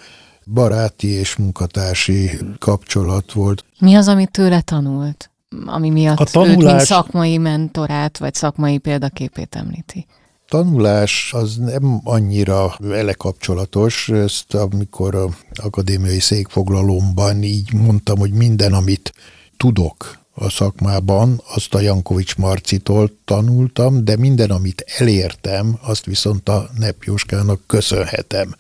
baráti 0.52 1.08
és 1.08 1.36
munkatársi 1.36 2.30
kapcsolat 2.58 3.32
volt. 3.32 3.64
Mi 3.78 3.94
az, 3.94 4.08
amit 4.08 4.30
tőle 4.30 4.60
tanult? 4.60 5.30
Ami 5.64 5.90
miatt 5.90 6.18
a 6.18 6.24
tanulás... 6.24 6.56
őt, 6.56 6.64
mint 6.64 6.80
szakmai 6.80 7.38
mentorát, 7.38 8.18
vagy 8.18 8.34
szakmai 8.34 8.78
példaképét 8.78 9.54
említi? 9.54 10.06
tanulás 10.48 11.32
az 11.32 11.56
nem 11.56 12.00
annyira 12.04 12.74
vele 12.78 13.12
kapcsolatos, 13.12 14.08
ezt 14.08 14.54
amikor 14.54 15.14
a 15.14 15.28
akadémiai 15.54 16.20
székfoglalomban 16.20 17.42
így 17.42 17.72
mondtam, 17.72 18.18
hogy 18.18 18.32
minden, 18.32 18.72
amit 18.72 19.12
tudok 19.56 20.18
a 20.34 20.50
szakmában, 20.50 21.42
azt 21.54 21.74
a 21.74 21.80
Jankovics 21.80 22.36
Marcitól 22.36 23.10
tanultam, 23.24 24.04
de 24.04 24.16
minden, 24.16 24.50
amit 24.50 24.84
elértem, 24.98 25.78
azt 25.82 26.04
viszont 26.04 26.48
a 26.48 26.68
Nepjóskának 26.78 27.60
köszönhetem. 27.66 28.54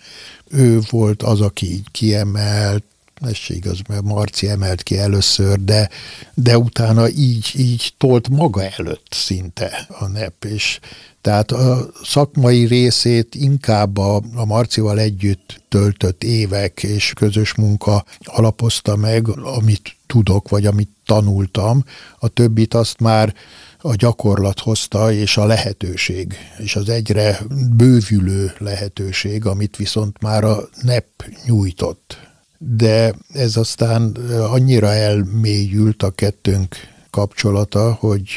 Ő 0.48 0.80
volt 0.90 1.22
az, 1.22 1.40
aki 1.40 1.72
így 1.72 1.90
kiemelt, 1.90 2.84
ez 3.20 3.34
se 3.34 3.54
igaz, 3.54 3.78
mert 3.88 4.02
Marci 4.02 4.48
emelt 4.48 4.82
ki 4.82 4.98
először, 4.98 5.58
de, 5.58 5.88
de 6.34 6.58
utána 6.58 7.08
így, 7.08 7.52
így 7.54 7.94
tolt 7.98 8.28
maga 8.28 8.62
előtt 8.64 9.06
szinte 9.10 9.86
a 9.88 10.06
nep, 10.06 10.44
és 10.44 10.78
tehát 11.20 11.52
a 11.52 11.90
szakmai 12.04 12.64
részét 12.64 13.34
inkább 13.34 13.96
a, 13.96 14.22
a 14.34 14.44
Marcival 14.44 14.98
együtt 14.98 15.62
töltött 15.68 16.24
évek 16.24 16.82
és 16.82 17.12
közös 17.12 17.54
munka 17.54 18.04
alapozta 18.24 18.96
meg, 18.96 19.28
amit 19.28 19.96
tudok, 20.06 20.48
vagy 20.48 20.66
amit 20.66 20.90
tanultam. 21.04 21.84
A 22.18 22.28
többit 22.28 22.74
azt 22.74 23.00
már 23.00 23.34
a 23.80 23.94
gyakorlat 23.94 24.60
hozta, 24.60 25.12
és 25.12 25.36
a 25.36 25.46
lehetőség, 25.46 26.34
és 26.58 26.76
az 26.76 26.88
egyre 26.88 27.40
bővülő 27.76 28.52
lehetőség, 28.58 29.46
amit 29.46 29.76
viszont 29.76 30.22
már 30.22 30.44
a 30.44 30.68
NEP 30.82 31.06
nyújtott. 31.44 32.25
De 32.58 33.14
ez 33.32 33.56
aztán 33.56 34.16
annyira 34.50 34.92
elmélyült 34.92 36.02
a 36.02 36.10
kettőnk 36.10 36.76
kapcsolata, 37.10 37.92
hogy... 37.92 38.28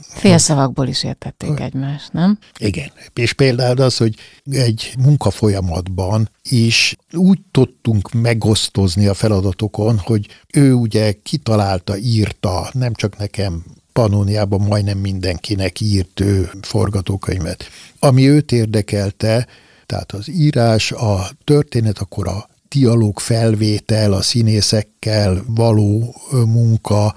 Félszavakból 0.00 0.86
is 0.86 1.04
értették 1.04 1.60
egymást, 1.60 2.12
nem? 2.12 2.38
Igen. 2.58 2.92
És 3.14 3.32
például 3.32 3.80
az, 3.80 3.96
hogy 3.96 4.14
egy 4.50 4.94
munkafolyamatban 4.98 6.30
is 6.48 6.96
úgy 7.12 7.38
tudtunk 7.50 8.12
megosztozni 8.12 9.06
a 9.06 9.14
feladatokon, 9.14 9.98
hogy 9.98 10.26
ő 10.52 10.72
ugye 10.72 11.12
kitalálta, 11.22 11.96
írta, 11.96 12.70
nem 12.72 12.94
csak 12.94 13.18
nekem 13.18 13.64
Panóniában 13.92 14.60
majdnem 14.60 14.98
mindenkinek 14.98 15.80
írt 15.80 16.20
ő 16.20 16.50
forgatókönyvet. 16.60 17.64
Ami 17.98 18.28
őt 18.28 18.52
érdekelte, 18.52 19.46
tehát 19.86 20.12
az 20.12 20.28
írás, 20.30 20.92
a 20.92 21.30
történet, 21.44 21.98
akkor 21.98 22.28
a 22.28 22.50
dialóg 22.72 23.20
felvétel, 23.20 24.12
a 24.12 24.22
színészekkel 24.22 25.44
való 25.46 26.14
munka, 26.30 27.14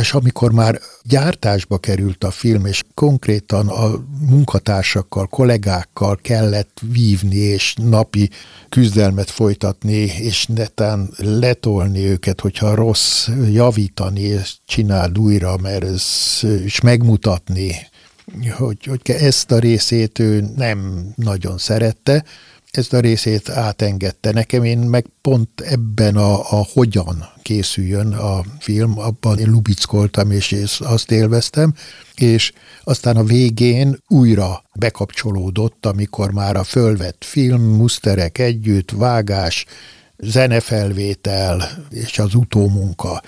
és 0.00 0.12
amikor 0.12 0.52
már 0.52 0.80
gyártásba 1.02 1.78
került 1.78 2.24
a 2.24 2.30
film, 2.30 2.66
és 2.66 2.82
konkrétan 2.94 3.68
a 3.68 4.04
munkatársakkal, 4.28 5.26
kollégákkal 5.26 6.18
kellett 6.22 6.80
vívni, 6.92 7.36
és 7.36 7.74
napi 7.82 8.30
küzdelmet 8.68 9.30
folytatni, 9.30 10.12
és 10.18 10.46
netán 10.46 11.10
letolni 11.16 12.04
őket, 12.04 12.40
hogyha 12.40 12.74
rossz, 12.74 13.28
javítani, 13.50 14.20
és 14.20 14.54
csináld 14.66 15.18
újra, 15.18 15.56
mert 15.56 15.84
ez 15.84 16.04
is 16.64 16.80
megmutatni, 16.80 17.74
hogy, 18.56 18.84
hogy 18.84 19.00
ezt 19.04 19.50
a 19.50 19.58
részét 19.58 20.18
ő 20.18 20.44
nem 20.56 21.06
nagyon 21.16 21.58
szerette, 21.58 22.24
ezt 22.76 22.92
a 22.92 23.00
részét 23.00 23.48
átengedte 23.48 24.32
nekem, 24.32 24.64
én 24.64 24.78
meg 24.78 25.06
pont 25.20 25.60
ebben 25.60 26.16
a, 26.16 26.34
a 26.34 26.66
hogyan 26.72 27.24
készüljön 27.42 28.12
a 28.12 28.42
film, 28.58 28.98
abban 28.98 29.38
én 29.38 29.50
lubickoltam, 29.50 30.30
és 30.30 30.78
azt 30.78 31.10
élveztem, 31.10 31.74
és 32.14 32.52
aztán 32.84 33.16
a 33.16 33.24
végén 33.24 33.98
újra 34.08 34.62
bekapcsolódott, 34.74 35.86
amikor 35.86 36.32
már 36.32 36.56
a 36.56 36.64
fölvett 36.64 37.24
film, 37.24 37.62
muszterek 37.62 38.38
együtt, 38.38 38.90
vágás, 38.90 39.66
zenefelvétel 40.16 41.68
és 41.90 42.18
az 42.18 42.34
utómunka. 42.34 43.22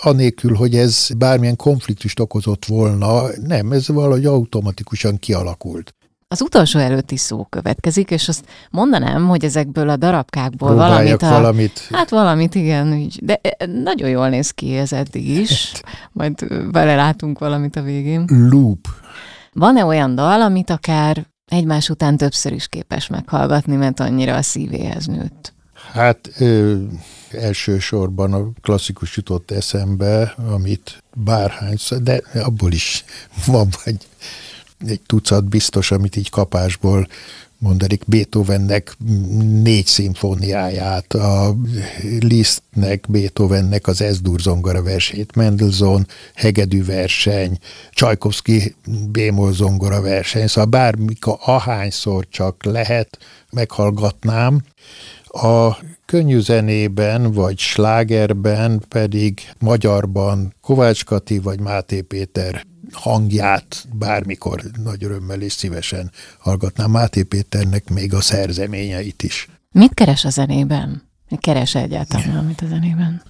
Anélkül, 0.00 0.54
hogy 0.54 0.76
ez 0.76 1.08
bármilyen 1.16 1.56
konfliktust 1.56 2.20
okozott 2.20 2.64
volna, 2.64 3.22
nem, 3.42 3.72
ez 3.72 3.88
valahogy 3.88 4.24
automatikusan 4.24 5.18
kialakult. 5.18 5.94
Az 6.32 6.42
utolsó 6.42 6.78
előtti 6.78 7.16
szó 7.16 7.44
következik, 7.44 8.10
és 8.10 8.28
azt 8.28 8.44
mondanám, 8.70 9.28
hogy 9.28 9.44
ezekből 9.44 9.88
a 9.88 9.96
darabkákból 9.96 10.74
valamit, 10.74 11.22
a, 11.22 11.28
valamit. 11.28 11.88
Hát 11.90 12.10
valamit, 12.10 12.54
igen, 12.54 13.08
de 13.20 13.40
e, 13.42 13.66
nagyon 13.66 14.08
jól 14.08 14.28
néz 14.28 14.50
ki 14.50 14.76
ez 14.76 14.92
eddig 14.92 15.28
is. 15.28 15.72
Majd 16.12 16.46
belelátunk 16.70 17.38
valamit 17.38 17.76
a 17.76 17.82
végén. 17.82 18.24
Loop. 18.50 18.86
Van-e 19.52 19.84
olyan 19.84 20.14
dal, 20.14 20.40
amit 20.40 20.70
akár 20.70 21.26
egymás 21.46 21.88
után 21.88 22.16
többször 22.16 22.52
is 22.52 22.68
képes 22.68 23.06
meghallgatni, 23.06 23.76
mert 23.76 24.00
annyira 24.00 24.34
a 24.34 24.42
szívéhez 24.42 25.06
nőtt? 25.06 25.52
Hát 25.92 26.30
ö, 26.38 26.76
elsősorban 27.30 28.32
a 28.32 28.48
klasszikus 28.62 29.16
jutott 29.16 29.50
eszembe, 29.50 30.34
amit 30.52 31.02
bárhányszor, 31.14 31.98
de 32.02 32.22
abból 32.34 32.72
is 32.72 33.04
van 33.46 33.68
vagy 33.84 33.96
egy 34.86 35.00
tucat 35.06 35.44
biztos, 35.44 35.90
amit 35.90 36.16
így 36.16 36.30
kapásból 36.30 37.06
mondanék 37.62 38.02
Beethovennek 38.06 38.96
négy 39.62 39.86
szimfóniáját, 39.86 41.12
a 41.12 41.56
Lisztnek, 42.20 43.04
Beethovennek 43.08 43.86
az 43.86 44.00
Esdur 44.02 44.40
zongora 44.40 44.82
versét, 44.82 45.36
Mendelssohn 45.36 46.06
hegedű 46.34 46.84
verseny, 46.84 47.58
Csajkovszki 47.90 48.74
bémol 49.10 49.52
zongora 49.52 50.00
verseny, 50.00 50.46
szóval 50.46 50.70
bármikor, 50.70 51.36
ahányszor 51.40 52.26
csak 52.30 52.64
lehet, 52.64 53.18
meghallgatnám. 53.50 54.62
A 55.32 55.76
könnyű 56.04 56.40
zenében, 56.40 57.32
vagy 57.32 57.58
slágerben 57.58 58.82
pedig 58.88 59.40
magyarban 59.58 60.54
Kovács 60.60 61.04
Kati 61.04 61.38
vagy 61.38 61.60
Máté 61.60 62.00
Péter 62.00 62.66
hangját 62.92 63.86
bármikor 63.92 64.62
nagy 64.84 65.04
örömmel 65.04 65.40
és 65.40 65.52
szívesen 65.52 66.10
hallgatnám 66.38 66.90
Máté 66.90 67.22
Péternek 67.22 67.90
még 67.90 68.14
a 68.14 68.20
szerzeményeit 68.20 69.22
is. 69.22 69.48
Mit 69.70 69.94
keres 69.94 70.24
a 70.24 70.30
zenében? 70.30 71.10
Keres 71.40 71.74
egyáltalán 71.74 72.30
valamit 72.30 72.60
a 72.60 72.66
zenében? 72.66 73.22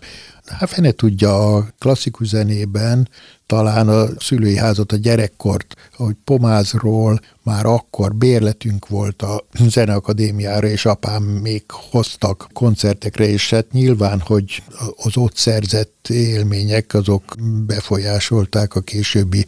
Hát 0.47 0.69
fene 0.69 0.91
tudja, 0.91 1.57
a 1.57 1.67
klasszikus 1.79 2.27
zenében 2.27 3.09
talán 3.47 3.89
a 3.89 4.07
szülői 4.19 4.57
házat, 4.57 4.93
a 4.93 4.97
gyerekkort, 4.97 5.75
hogy 5.93 6.17
Pomázról 6.25 7.21
már 7.43 7.67
akkor 7.67 8.15
bérletünk 8.15 8.89
volt 8.89 9.23
a 9.23 9.47
Zeneakadémiára, 9.69 10.67
és 10.67 10.87
apám 10.87 11.23
még 11.23 11.65
hoztak 11.91 12.49
koncertekre, 12.53 13.29
és 13.29 13.51
hát 13.51 13.73
nyilván, 13.73 14.21
hogy 14.21 14.63
az 14.97 15.17
ott 15.17 15.37
szerzett 15.37 16.09
élmények, 16.09 16.95
azok 16.95 17.23
befolyásolták 17.67 18.75
a 18.75 18.81
későbbi 18.81 19.47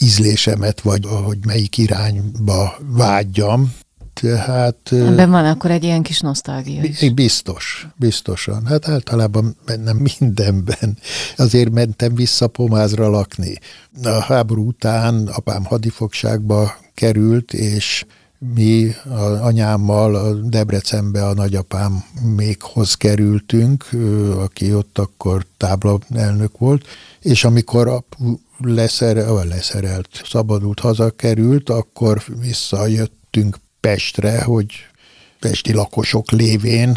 ízlésemet, 0.00 0.80
vagy 0.80 1.06
hogy 1.24 1.38
melyik 1.44 1.78
irányba 1.78 2.76
vágyjam. 2.80 3.74
Tehát... 4.20 4.92
Ebben 4.92 5.30
van 5.30 5.44
akkor 5.44 5.70
egy 5.70 5.84
ilyen 5.84 6.02
kis 6.02 6.20
nosztalgia 6.20 6.82
is. 6.82 7.12
Biztos, 7.12 7.88
biztosan. 7.96 8.66
Hát 8.66 8.88
általában 8.88 9.56
bennem 9.66 9.96
mindenben. 9.96 10.98
Azért 11.36 11.70
mentem 11.70 12.14
vissza 12.14 12.46
Pomázra 12.46 13.08
lakni. 13.08 13.58
A 14.02 14.08
háború 14.08 14.66
után 14.66 15.26
apám 15.26 15.64
hadifogságba 15.64 16.76
került, 16.94 17.52
és 17.52 18.04
mi 18.54 18.94
a 19.04 19.20
anyámmal 19.20 20.14
a 20.14 20.32
Debrecenbe 20.32 21.26
a 21.26 21.34
nagyapám 21.34 22.04
méghoz 22.36 22.94
kerültünk, 22.94 23.88
aki 24.38 24.74
ott 24.74 24.98
akkor 24.98 25.46
tábla 25.56 25.98
elnök 26.14 26.58
volt, 26.58 26.86
és 27.20 27.44
amikor 27.44 27.88
apu 27.88 28.38
leszerelt, 28.58 29.48
leszerelt, 29.48 30.08
szabadult, 30.24 30.80
hazakerült, 30.80 31.70
akkor 31.70 32.22
visszajöttünk 32.40 33.56
Pestre, 33.86 34.42
hogy 34.42 34.72
pesti 35.40 35.72
lakosok 35.72 36.30
lévén 36.30 36.94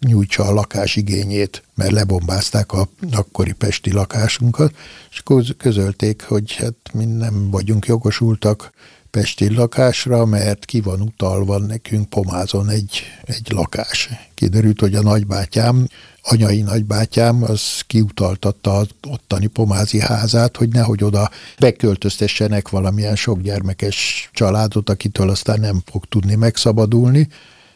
nyújtsa 0.00 0.44
a 0.44 0.52
lakásigényét, 0.52 1.62
mert 1.74 1.90
lebombázták 1.90 2.72
a 2.72 2.88
akkori 3.12 3.52
pesti 3.52 3.92
lakásunkat, 3.92 4.74
és 5.10 5.22
közölték, 5.56 6.22
hogy 6.22 6.54
hát 6.54 6.74
mi 6.92 7.04
nem 7.04 7.50
vagyunk 7.50 7.86
jogosultak 7.86 8.70
pesti 9.10 9.54
lakásra, 9.54 10.24
mert 10.24 10.64
ki 10.64 10.80
van 10.80 11.00
utalva 11.00 11.58
nekünk 11.58 12.08
Pomázon 12.08 12.68
egy, 12.68 13.02
egy 13.24 13.46
lakás. 13.50 14.08
Kiderült, 14.34 14.80
hogy 14.80 14.94
a 14.94 15.02
nagybátyám, 15.02 15.86
anyai 16.22 16.62
nagybátyám, 16.62 17.42
az 17.42 17.80
kiutaltatta 17.86 18.76
az 18.76 18.88
ottani 19.08 19.46
pomázi 19.46 20.00
házát, 20.00 20.56
hogy 20.56 20.68
nehogy 20.68 21.04
oda 21.04 21.30
beköltöztessenek 21.58 22.68
valamilyen 22.68 23.16
sokgyermekes 23.16 24.30
családot, 24.32 24.90
akitől 24.90 25.30
aztán 25.30 25.60
nem 25.60 25.82
fog 25.90 26.04
tudni 26.04 26.34
megszabadulni. 26.34 27.28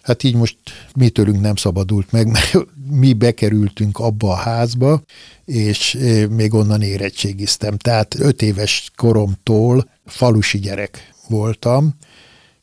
Hát 0.03 0.23
így 0.23 0.35
most 0.35 0.57
mi 0.95 1.09
tőlünk 1.09 1.41
nem 1.41 1.57
szabadult 1.57 2.13
meg, 2.13 2.27
mert 2.27 2.57
mi 3.01 3.13
bekerültünk 3.13 3.99
abba 3.99 4.31
a 4.31 4.35
házba, 4.35 5.03
és 5.45 5.95
eh, 5.95 6.27
még 6.27 6.55
onnan 6.55 6.83
érettségiztem. 6.83 7.77
Tehát 7.77 8.15
öt 8.19 8.43
éves 8.43 8.91
koromtól 8.97 9.89
falusi 10.07 10.59
gyerek 10.59 11.14
voltam, 11.29 11.95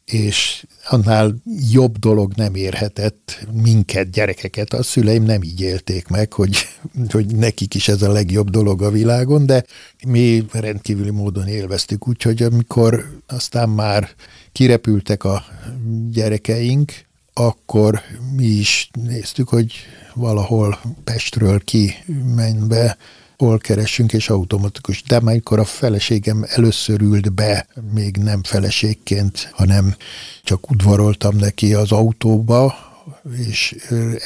és 0.06 0.66
annál 0.90 1.36
jobb 1.72 1.98
dolog 1.98 2.34
nem 2.36 2.56
érhetett 2.56 3.48
minket, 3.64 4.10
gyerekeket. 4.10 4.74
A 4.74 4.84
szüleim 4.84 5.24
nem 5.24 5.44
így 5.44 5.62
élték 5.62 6.08
meg, 6.08 6.34
hogy, 6.34 6.58
hogy 7.10 7.36
nekik 7.36 7.76
is 7.76 7.88
ez 7.88 8.02
a 8.02 8.12
legjobb 8.12 8.50
dolog 8.50 8.82
a 8.82 8.92
világon, 8.92 9.46
de 9.46 9.66
mi 10.08 10.46
rendkívüli 10.52 11.10
módon 11.10 11.48
élveztük, 11.48 12.08
úgyhogy 12.08 12.44
amikor 12.44 13.22
aztán 13.28 13.70
már 13.70 14.10
kirepültek 14.52 15.24
a 15.24 15.44
gyerekeink, 16.12 16.92
akkor 17.34 18.02
mi 18.36 18.46
is 18.46 18.90
néztük, 19.06 19.50
hogy 19.50 19.74
valahol 20.14 20.80
Pestről 21.04 21.60
ki 21.60 21.94
be 22.68 22.98
hol 23.46 23.58
keressünk, 23.58 24.14
és 24.14 24.30
automatikus. 24.30 25.04
De 25.04 25.16
amikor 25.16 25.60
a 25.60 25.66
feleségem 25.66 26.46
először 26.48 27.02
ült 27.02 27.34
be, 27.34 27.68
még 27.94 28.18
nem 28.18 28.44
feleségként, 28.44 29.50
hanem 29.52 29.96
csak 30.44 30.70
udvaroltam 30.70 31.36
neki 31.36 31.74
az 31.74 31.92
autóba, 31.92 32.76
és 33.48 33.76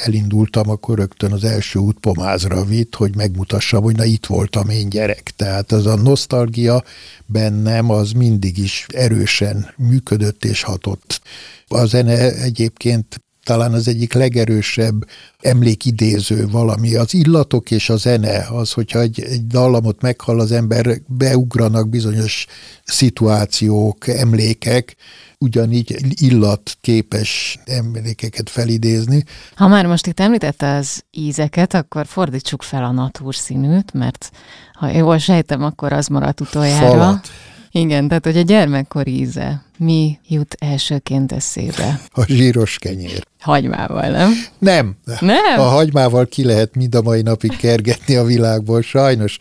elindultam, 0.04 0.70
akkor 0.70 0.98
rögtön 0.98 1.32
az 1.32 1.44
első 1.44 1.78
út 1.78 1.98
pomázra 1.98 2.64
vitt, 2.64 2.94
hogy 2.94 3.16
megmutassam, 3.16 3.82
hogy 3.82 3.96
na 3.96 4.04
itt 4.04 4.26
voltam 4.26 4.68
én 4.68 4.88
gyerek. 4.88 5.32
Tehát 5.36 5.72
az 5.72 5.86
a 5.86 5.96
nosztalgia 5.96 6.82
bennem 7.26 7.90
az 7.90 8.12
mindig 8.12 8.58
is 8.58 8.86
erősen 8.88 9.74
működött 9.76 10.44
és 10.44 10.62
hatott. 10.62 11.20
A 11.68 11.84
zene 11.84 12.32
egyébként 12.32 13.20
talán 13.46 13.72
az 13.72 13.88
egyik 13.88 14.12
legerősebb 14.12 15.08
emlékidéző 15.40 16.48
valami. 16.48 16.94
Az 16.94 17.14
illatok 17.14 17.70
és 17.70 17.90
a 17.90 17.96
zene, 17.96 18.46
az, 18.50 18.72
hogyha 18.72 19.00
egy, 19.00 19.20
egy 19.20 19.46
dallamot 19.46 20.00
meghall 20.00 20.40
az 20.40 20.52
ember, 20.52 21.00
beugranak 21.06 21.88
bizonyos 21.88 22.46
szituációk, 22.84 24.08
emlékek, 24.08 24.96
ugyanígy 25.38 25.96
illat 26.22 26.76
képes 26.80 27.58
emlékeket 27.64 28.50
felidézni. 28.50 29.24
Ha 29.54 29.68
már 29.68 29.86
most 29.86 30.06
itt 30.06 30.20
említette 30.20 30.74
az 30.74 31.04
ízeket, 31.10 31.74
akkor 31.74 32.06
fordítsuk 32.06 32.62
fel 32.62 32.84
a 32.84 32.90
natúrszínűt, 32.90 33.92
mert 33.92 34.30
ha 34.72 34.88
jól 34.88 35.18
sejtem, 35.18 35.62
akkor 35.62 35.92
az 35.92 36.06
maradt 36.06 36.40
utoljára. 36.40 36.88
Falat. 36.88 37.28
Igen, 37.76 38.08
tehát 38.08 38.24
hogy 38.24 38.36
a 38.36 38.42
gyermekkor 38.42 39.08
íze. 39.08 39.64
Mi 39.78 40.18
jut 40.28 40.56
elsőként 40.58 41.32
eszébe? 41.32 42.00
A 42.12 42.24
zsíros 42.26 42.78
kenyér. 42.78 43.26
Hagymával, 43.40 44.10
nem? 44.10 44.32
Nem. 44.58 44.96
Nem? 45.20 45.58
A 45.60 45.62
hagymával 45.62 46.26
ki 46.26 46.44
lehet 46.44 46.74
mind 46.74 46.94
a 46.94 47.02
mai 47.02 47.22
napig 47.22 47.56
kergetni 47.56 48.14
a 48.14 48.24
világból, 48.24 48.82
sajnos. 48.82 49.36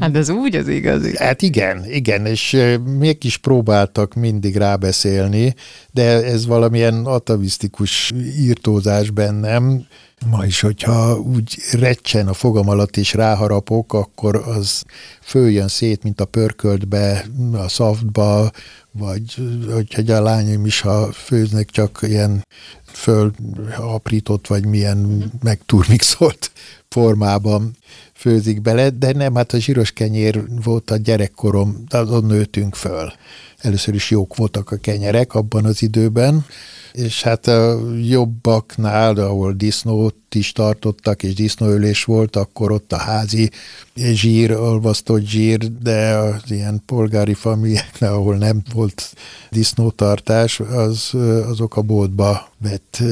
Hát 0.00 0.16
ez 0.16 0.28
úgy 0.28 0.56
az 0.56 0.68
igazi. 0.68 1.16
Hát 1.16 1.42
igen, 1.42 1.84
igen, 1.90 2.26
és 2.26 2.56
még 2.98 3.24
is 3.24 3.36
próbáltak 3.36 4.14
mindig 4.14 4.56
rábeszélni, 4.56 5.54
de 5.90 6.02
ez 6.24 6.46
valamilyen 6.46 7.04
atavisztikus 7.04 8.12
írtózás 8.38 9.10
bennem, 9.10 9.86
Ma 10.30 10.44
is, 10.44 10.60
hogyha 10.60 11.18
úgy 11.18 11.58
recsen 11.72 12.28
a 12.28 12.32
fogam 12.32 12.68
alatt 12.68 12.96
és 12.96 13.14
ráharapok, 13.14 13.92
akkor 13.92 14.36
az 14.36 14.82
följön 15.20 15.68
szét, 15.68 16.02
mint 16.02 16.20
a 16.20 16.24
pörköltbe, 16.24 17.24
a 17.52 17.68
szaftba, 17.68 18.50
vagy 18.90 19.34
hogyha 19.72 20.14
a 20.14 20.22
lányom 20.22 20.66
is, 20.66 20.80
ha 20.80 21.12
főznek, 21.12 21.70
csak 21.70 21.98
ilyen 22.02 22.46
föl 22.86 23.32
aprított, 23.76 24.46
vagy 24.46 24.66
milyen 24.66 25.30
megturmixolt 25.42 26.52
formában 26.88 27.76
főzik 28.14 28.60
bele, 28.60 28.90
de 28.90 29.12
nem, 29.12 29.34
hát 29.34 29.52
a 29.52 29.58
zsíros 29.58 29.92
kenyér 29.92 30.42
volt 30.64 30.90
a 30.90 30.96
gyerekkorom, 30.96 31.84
azon 31.88 32.24
nőtünk 32.24 32.74
föl. 32.74 33.12
Először 33.58 33.94
is 33.94 34.10
jók 34.10 34.36
voltak 34.36 34.70
a 34.70 34.76
kenyerek 34.76 35.34
abban 35.34 35.64
az 35.64 35.82
időben, 35.82 36.44
és 36.92 37.22
hát 37.22 37.46
a 37.46 37.80
jobbaknál, 38.02 39.16
ahol 39.16 39.52
disznót 39.52 40.14
is 40.30 40.52
tartottak, 40.52 41.22
és 41.22 41.34
disznóölés 41.34 42.04
volt, 42.04 42.36
akkor 42.36 42.72
ott 42.72 42.92
a 42.92 42.96
házi 42.96 43.50
zsír, 43.94 44.52
olvasztott 44.52 45.26
zsír, 45.26 45.78
de 45.82 46.14
az 46.14 46.50
ilyen 46.50 46.82
polgári 46.86 47.34
familiáknál, 47.34 48.12
ahol 48.12 48.36
nem 48.36 48.62
volt 48.72 49.14
disznótartás, 49.50 50.60
az, 50.60 51.10
azok 51.46 51.76
a 51.76 51.82
boltba 51.82 52.52
vett 52.58 53.02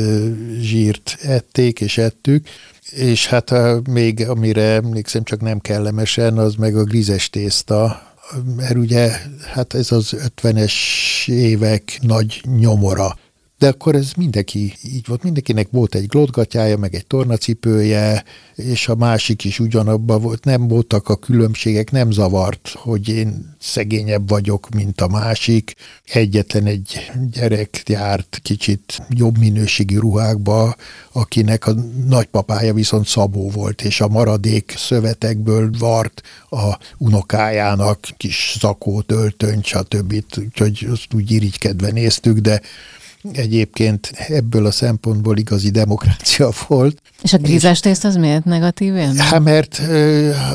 zsírt 0.61 1.18
ették, 1.22 1.80
és 1.80 1.98
ettük, 1.98 2.46
és 2.95 3.26
hát 3.26 3.53
még 3.88 4.28
amire 4.28 4.62
emlékszem, 4.62 5.22
csak 5.22 5.40
nem 5.40 5.59
kellemesen, 5.59 6.38
az 6.38 6.55
meg 6.55 6.76
a 6.76 6.84
grizes 6.84 7.30
tészta, 7.30 8.03
mert 8.57 8.76
ugye 8.76 9.11
hát 9.53 9.74
ez 9.74 9.93
az 9.93 10.30
50-es 10.36 10.72
évek 11.26 11.99
nagy 12.01 12.43
nyomora 12.59 13.16
de 13.62 13.68
akkor 13.68 13.94
ez 13.94 14.12
mindenki 14.16 14.74
így 14.82 15.06
volt, 15.06 15.22
mindenkinek 15.22 15.68
volt 15.70 15.94
egy 15.94 16.06
glotgatyája, 16.06 16.76
meg 16.76 16.94
egy 16.94 17.06
tornacipője, 17.06 18.24
és 18.54 18.88
a 18.88 18.94
másik 18.94 19.44
is 19.44 19.58
ugyanabban 19.58 20.20
volt, 20.20 20.44
nem 20.44 20.68
voltak 20.68 21.08
a 21.08 21.16
különbségek, 21.16 21.90
nem 21.90 22.10
zavart, 22.10 22.74
hogy 22.78 23.08
én 23.08 23.54
szegényebb 23.60 24.28
vagyok, 24.28 24.68
mint 24.74 25.00
a 25.00 25.08
másik. 25.08 25.74
Egyetlen 26.04 26.66
egy 26.66 27.10
gyerek 27.32 27.82
járt 27.88 28.38
kicsit 28.42 29.02
jobb 29.08 29.38
minőségi 29.38 29.96
ruhákba, 29.96 30.76
akinek 31.12 31.66
a 31.66 31.74
nagypapája 32.06 32.74
viszont 32.74 33.06
szabó 33.06 33.50
volt, 33.50 33.82
és 33.82 34.00
a 34.00 34.08
maradék 34.08 34.74
szövetekből 34.76 35.70
vart 35.78 36.22
a 36.50 36.78
unokájának 36.98 38.08
kis 38.16 38.56
zakót, 38.60 39.12
öltönyt, 39.12 39.64
stb. 39.64 40.24
Úgyhogy 40.36 40.86
azt 40.90 41.14
úgy 41.14 41.30
irigykedve 41.30 41.90
néztük, 41.90 42.38
de 42.38 42.60
egyébként 43.32 44.12
ebből 44.28 44.66
a 44.66 44.70
szempontból 44.70 45.36
igazi 45.36 45.70
demokrácia 45.70 46.50
volt. 46.66 47.02
És 47.22 47.32
a 47.32 47.38
grízes 47.38 47.80
tészt 47.80 48.04
az 48.04 48.16
miért 48.16 48.44
negatív? 48.44 48.94
Hát 48.94 49.42
mert 49.42 49.80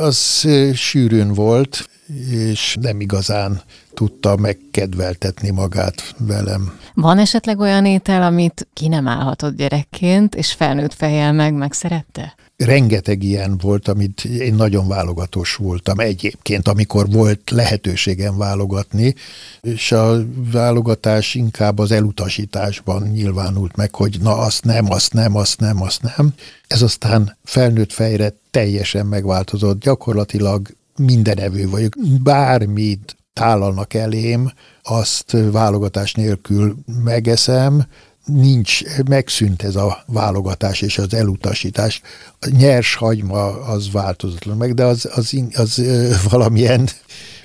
az 0.01 0.47
sűrűn 0.73 1.33
volt, 1.33 1.89
és 2.29 2.77
nem 2.81 3.01
igazán 3.01 3.61
tudta 3.93 4.35
megkedveltetni 4.35 5.49
magát 5.49 6.15
velem. 6.17 6.73
Van 6.93 7.17
esetleg 7.17 7.59
olyan 7.59 7.85
étel, 7.85 8.23
amit 8.23 8.67
ki 8.73 8.87
nem 8.87 9.07
állhatott 9.07 9.55
gyerekként, 9.55 10.35
és 10.35 10.53
felnőtt 10.53 10.93
fejjel 10.93 11.33
meg 11.33 11.53
megszerette? 11.53 12.35
Rengeteg 12.57 13.23
ilyen 13.23 13.57
volt, 13.57 13.87
amit 13.87 14.23
én 14.25 14.53
nagyon 14.53 14.87
válogatós 14.87 15.55
voltam 15.55 15.99
egyébként, 15.99 16.67
amikor 16.67 17.09
volt 17.09 17.49
lehetőségem 17.49 18.37
válogatni, 18.37 19.15
és 19.61 19.91
a 19.91 20.25
válogatás 20.51 21.35
inkább 21.35 21.79
az 21.79 21.91
elutasításban 21.91 23.07
nyilvánult 23.07 23.75
meg, 23.75 23.95
hogy 23.95 24.17
na 24.21 24.37
azt 24.37 24.63
nem, 24.63 24.91
azt 24.91 25.13
nem, 25.13 25.35
azt 25.35 25.59
nem, 25.59 25.81
azt 25.81 26.01
nem. 26.01 26.33
Ez 26.67 26.81
aztán 26.81 27.37
felnőtt 27.43 27.93
fejre 27.93 28.33
teljesen 28.51 29.05
megváltozott, 29.05 29.81
gyakorlatilag 29.81 30.67
mindenevő 30.95 31.69
vagyok. 31.69 31.93
Bármit 32.23 33.17
tálalnak 33.33 33.93
elém, 33.93 34.51
azt 34.83 35.37
válogatás 35.51 36.13
nélkül 36.13 36.75
megeszem, 37.03 37.85
nincs, 38.27 38.81
megszűnt 39.07 39.63
ez 39.63 39.75
a 39.75 40.03
válogatás 40.07 40.81
és 40.81 40.97
az 40.97 41.13
elutasítás. 41.13 42.01
A 42.39 42.49
nyers 42.57 42.95
hagyma 42.95 43.61
az 43.61 43.91
változatlan 43.91 44.57
meg, 44.57 44.73
de 44.73 44.83
az, 44.83 45.09
az, 45.13 45.33
az, 45.53 45.79
az 45.79 46.23
valamilyen 46.29 46.89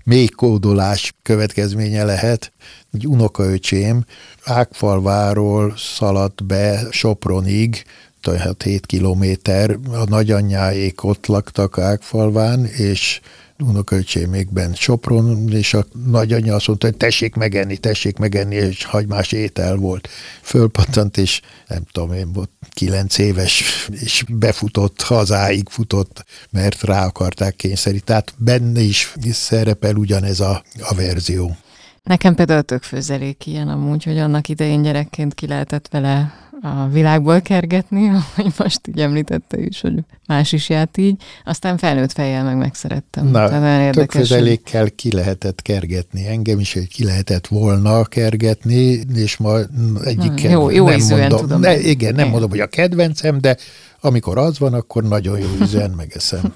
mély 0.05 0.27
kódolás 0.27 1.13
következménye 1.23 2.05
lehet. 2.05 2.53
Egy 2.93 3.07
unokaöcsém 3.07 4.05
Ákfalváról 4.45 5.75
szaladt 5.77 6.45
be 6.45 6.87
Sopronig, 6.91 7.85
tehát 8.21 8.63
7 8.63 8.87
kilométer, 8.87 9.79
a 9.93 10.05
nagyanyjáék 10.09 11.05
ott 11.05 11.27
laktak 11.27 11.79
Ákfalván, 11.79 12.65
és 12.65 13.21
unokaöcsémékben 13.63 14.75
Sopron, 14.75 15.49
és 15.53 15.75
a 15.75 15.85
nagyanyja 16.07 16.55
azt 16.55 16.67
mondta, 16.67 16.87
hogy 16.87 16.97
tessék 16.97 17.35
megenni, 17.35 17.77
tessék 17.77 18.19
megenni, 18.19 18.55
és 18.55 18.85
hagymás 18.85 19.33
étel 19.33 19.77
volt. 19.77 20.09
Fölpattant, 20.43 21.17
és 21.17 21.41
nem 21.69 21.83
tudom 21.93 22.13
én, 22.13 22.33
volt 22.33 22.51
kilenc 22.71 23.19
éves, 23.19 23.65
és 23.91 24.25
befutott, 24.29 25.01
hazáig 25.03 25.69
futott, 25.69 26.25
mert 26.51 26.83
rá 26.83 27.05
akarták 27.05 27.57
kényszeríteni. 27.57 28.01
Tehát 28.05 28.35
benne 28.37 28.81
is 28.81 29.15
szerepel 29.31 29.97
ugyanez 29.97 30.41
a, 30.41 30.63
a 30.81 30.95
verzió. 30.95 31.57
Nekem 32.03 32.35
például 32.35 32.63
tök 32.63 32.83
főzelék 32.83 33.47
ilyen 33.47 33.69
amúgy, 33.69 34.05
hogy 34.05 34.19
annak 34.19 34.49
idején 34.49 34.83
gyerekként 34.83 35.35
ki 35.35 35.47
lehetett 35.47 35.89
vele 35.91 36.42
a 36.65 36.89
világból 36.89 37.41
kergetni, 37.41 38.09
ahogy 38.35 38.53
most 38.59 38.89
így 38.89 39.01
említette 39.01 39.59
is, 39.59 39.81
hogy 39.81 39.95
más 40.27 40.53
is 40.53 40.69
járt 40.69 40.97
így, 40.97 41.23
aztán 41.45 41.77
felnőtt 41.77 42.13
fejjel 42.13 42.45
meg 42.45 42.57
megszerettem. 42.57 43.27
Na, 43.27 43.49
Tehát 43.49 43.93
tök 43.95 44.09
közelékkel 44.09 44.91
ki 44.91 45.13
lehetett 45.13 45.63
kergetni. 45.63 46.27
Engem 46.27 46.59
is, 46.59 46.73
hogy 46.73 46.89
ki 46.89 47.05
lehetett 47.05 47.47
volna 47.47 48.05
kergetni, 48.05 49.01
és 49.15 49.37
ma 49.37 49.59
egyik 50.05 50.43
jó, 50.43 50.71
jó 50.71 50.89
nem 50.89 51.01
mondom. 51.09 51.39
tudom. 51.39 51.61
Ne, 51.61 51.79
igen, 51.79 52.15
nem 52.15 52.29
mondom, 52.29 52.51
hogy 52.51 52.61
a 52.61 52.67
kedvencem, 52.67 53.41
de 53.41 53.57
amikor 54.01 54.39
az 54.39 54.59
van, 54.59 54.75
akkor 54.75 55.03
nagyon 55.03 55.39
jó 55.39 55.49
ízűen 55.63 55.91
megeszem. 56.03 56.55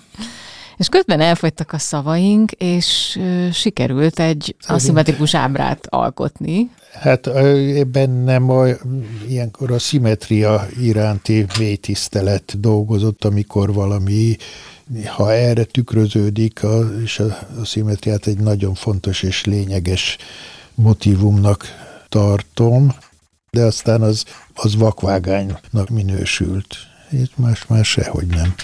És 0.76 0.88
közben 0.88 1.20
elfogytak 1.20 1.72
a 1.72 1.78
szavaink, 1.78 2.52
és 2.52 3.18
sikerült 3.52 4.18
egy 4.18 4.56
aszimmetrikus 4.66 5.34
ábrát 5.34 5.86
alkotni. 5.88 6.70
Hát 6.92 7.30
bennem 7.88 8.50
a, 8.50 8.64
ilyenkor 9.28 9.70
a 9.70 9.78
szimetria 9.78 10.66
iránti 10.80 11.46
mély 11.58 11.76
tisztelet 11.76 12.60
dolgozott, 12.60 13.24
amikor 13.24 13.72
valami, 13.72 14.36
ha 15.06 15.32
erre 15.32 15.64
tükröződik, 15.64 16.62
a, 16.62 17.00
és 17.02 17.18
a, 17.18 17.38
a 17.60 17.64
szimetriát 17.64 18.26
egy 18.26 18.38
nagyon 18.38 18.74
fontos 18.74 19.22
és 19.22 19.44
lényeges 19.44 20.16
motivumnak 20.74 21.64
tartom, 22.08 22.94
de 23.50 23.62
aztán 23.62 24.02
az, 24.02 24.24
az 24.54 24.76
vakvágánynak 24.76 25.88
minősült. 25.90 26.76
Itt 27.10 27.36
más-más 27.36 27.88
sehogy 27.88 28.26
nem. 28.26 28.54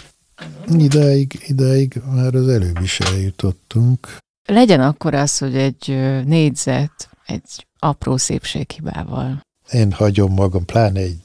Ideig, 0.76 1.44
ideig 1.46 2.02
már 2.14 2.34
az 2.34 2.48
előbb 2.48 2.80
is 2.82 3.00
eljutottunk. 3.00 4.16
Legyen 4.48 4.80
akkor 4.80 5.14
az, 5.14 5.38
hogy 5.38 5.56
egy 5.56 5.86
négyzet, 6.24 7.08
egy 7.26 7.66
apró 7.78 8.16
szépséghibával. 8.16 9.40
Én 9.70 9.92
hagyom 9.92 10.32
magam, 10.32 10.64
pláne 10.64 11.00
egy 11.00 11.18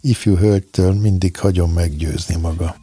ifjú 0.00 0.36
hölgytől 0.36 0.94
mindig 0.94 1.36
hagyom 1.36 1.72
meggyőzni 1.72 2.36
magam. 2.36 2.74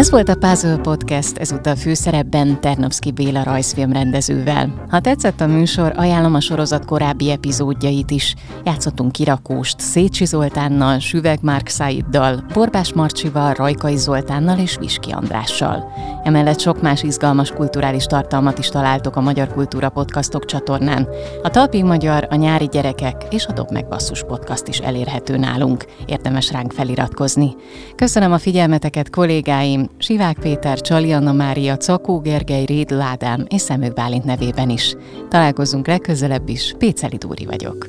Ez 0.00 0.10
volt 0.10 0.28
a 0.28 0.34
Puzzle 0.34 0.76
Podcast, 0.76 1.36
ezúttal 1.36 1.76
főszerepben 1.76 2.60
Ternowski 2.60 3.10
Béla 3.10 3.42
rajzfilmrendezővel. 3.42 4.86
Ha 4.88 5.00
tetszett 5.00 5.40
a 5.40 5.46
műsor, 5.46 5.92
ajánlom 5.96 6.34
a 6.34 6.40
sorozat 6.40 6.84
korábbi 6.84 7.30
epizódjait 7.30 8.10
is. 8.10 8.34
Játszottunk 8.64 9.12
kirakóst 9.12 9.80
Szécsi 9.80 10.24
Zoltánnal, 10.24 10.98
Süveg 10.98 11.38
Márk 11.42 11.68
Szaiddal, 11.68 12.44
Borbás 12.52 12.92
Marcsival, 12.92 13.54
Rajkai 13.54 13.96
Zoltánnal 13.96 14.58
és 14.58 14.76
Viski 14.78 15.10
Andrással. 15.10 15.92
Emellett 16.24 16.60
sok 16.60 16.82
más 16.82 17.02
izgalmas 17.02 17.50
kulturális 17.50 18.04
tartalmat 18.04 18.58
is 18.58 18.68
találtok 18.68 19.16
a 19.16 19.20
Magyar 19.20 19.52
Kultúra 19.52 19.88
Podcastok 19.88 20.44
csatornán. 20.44 21.08
A 21.42 21.50
Talpig 21.50 21.84
Magyar, 21.84 22.26
a 22.30 22.34
Nyári 22.34 22.66
Gyerekek 22.66 23.26
és 23.30 23.46
a 23.46 23.52
Dob 23.52 23.70
meg 23.70 23.88
Basszus 23.88 24.24
Podcast 24.24 24.68
is 24.68 24.78
elérhető 24.78 25.36
nálunk. 25.36 25.84
Érdemes 26.06 26.52
ránk 26.52 26.72
feliratkozni. 26.72 27.54
Köszönöm 27.96 28.32
a 28.32 28.38
figyelmeteket 28.38 29.10
kollégáim, 29.10 29.89
Sivák 29.98 30.38
Péter, 30.38 30.80
Csali 30.80 31.12
Anna 31.12 31.32
Mária, 31.32 31.76
Cakó 31.76 32.20
Gergely, 32.20 32.64
Réd 32.64 32.90
Ládám 32.90 33.44
és 33.48 33.60
Szemők 33.60 33.92
Bálint 33.92 34.24
nevében 34.24 34.70
is. 34.70 34.94
Találkozunk 35.28 35.86
legközelebb 35.86 36.48
is, 36.48 36.74
Péceli 36.78 37.16
Dúri 37.16 37.44
vagyok. 37.44 37.86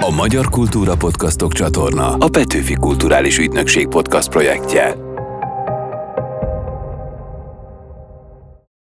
A 0.00 0.10
Magyar 0.10 0.48
Kultúra 0.48 0.96
Podcastok 0.96 1.52
csatorna 1.52 2.14
a 2.14 2.28
Petőfi 2.28 2.74
Kulturális 2.74 3.38
Ügynökség 3.38 3.86
podcast 3.88 4.28
projektje. 4.28 5.09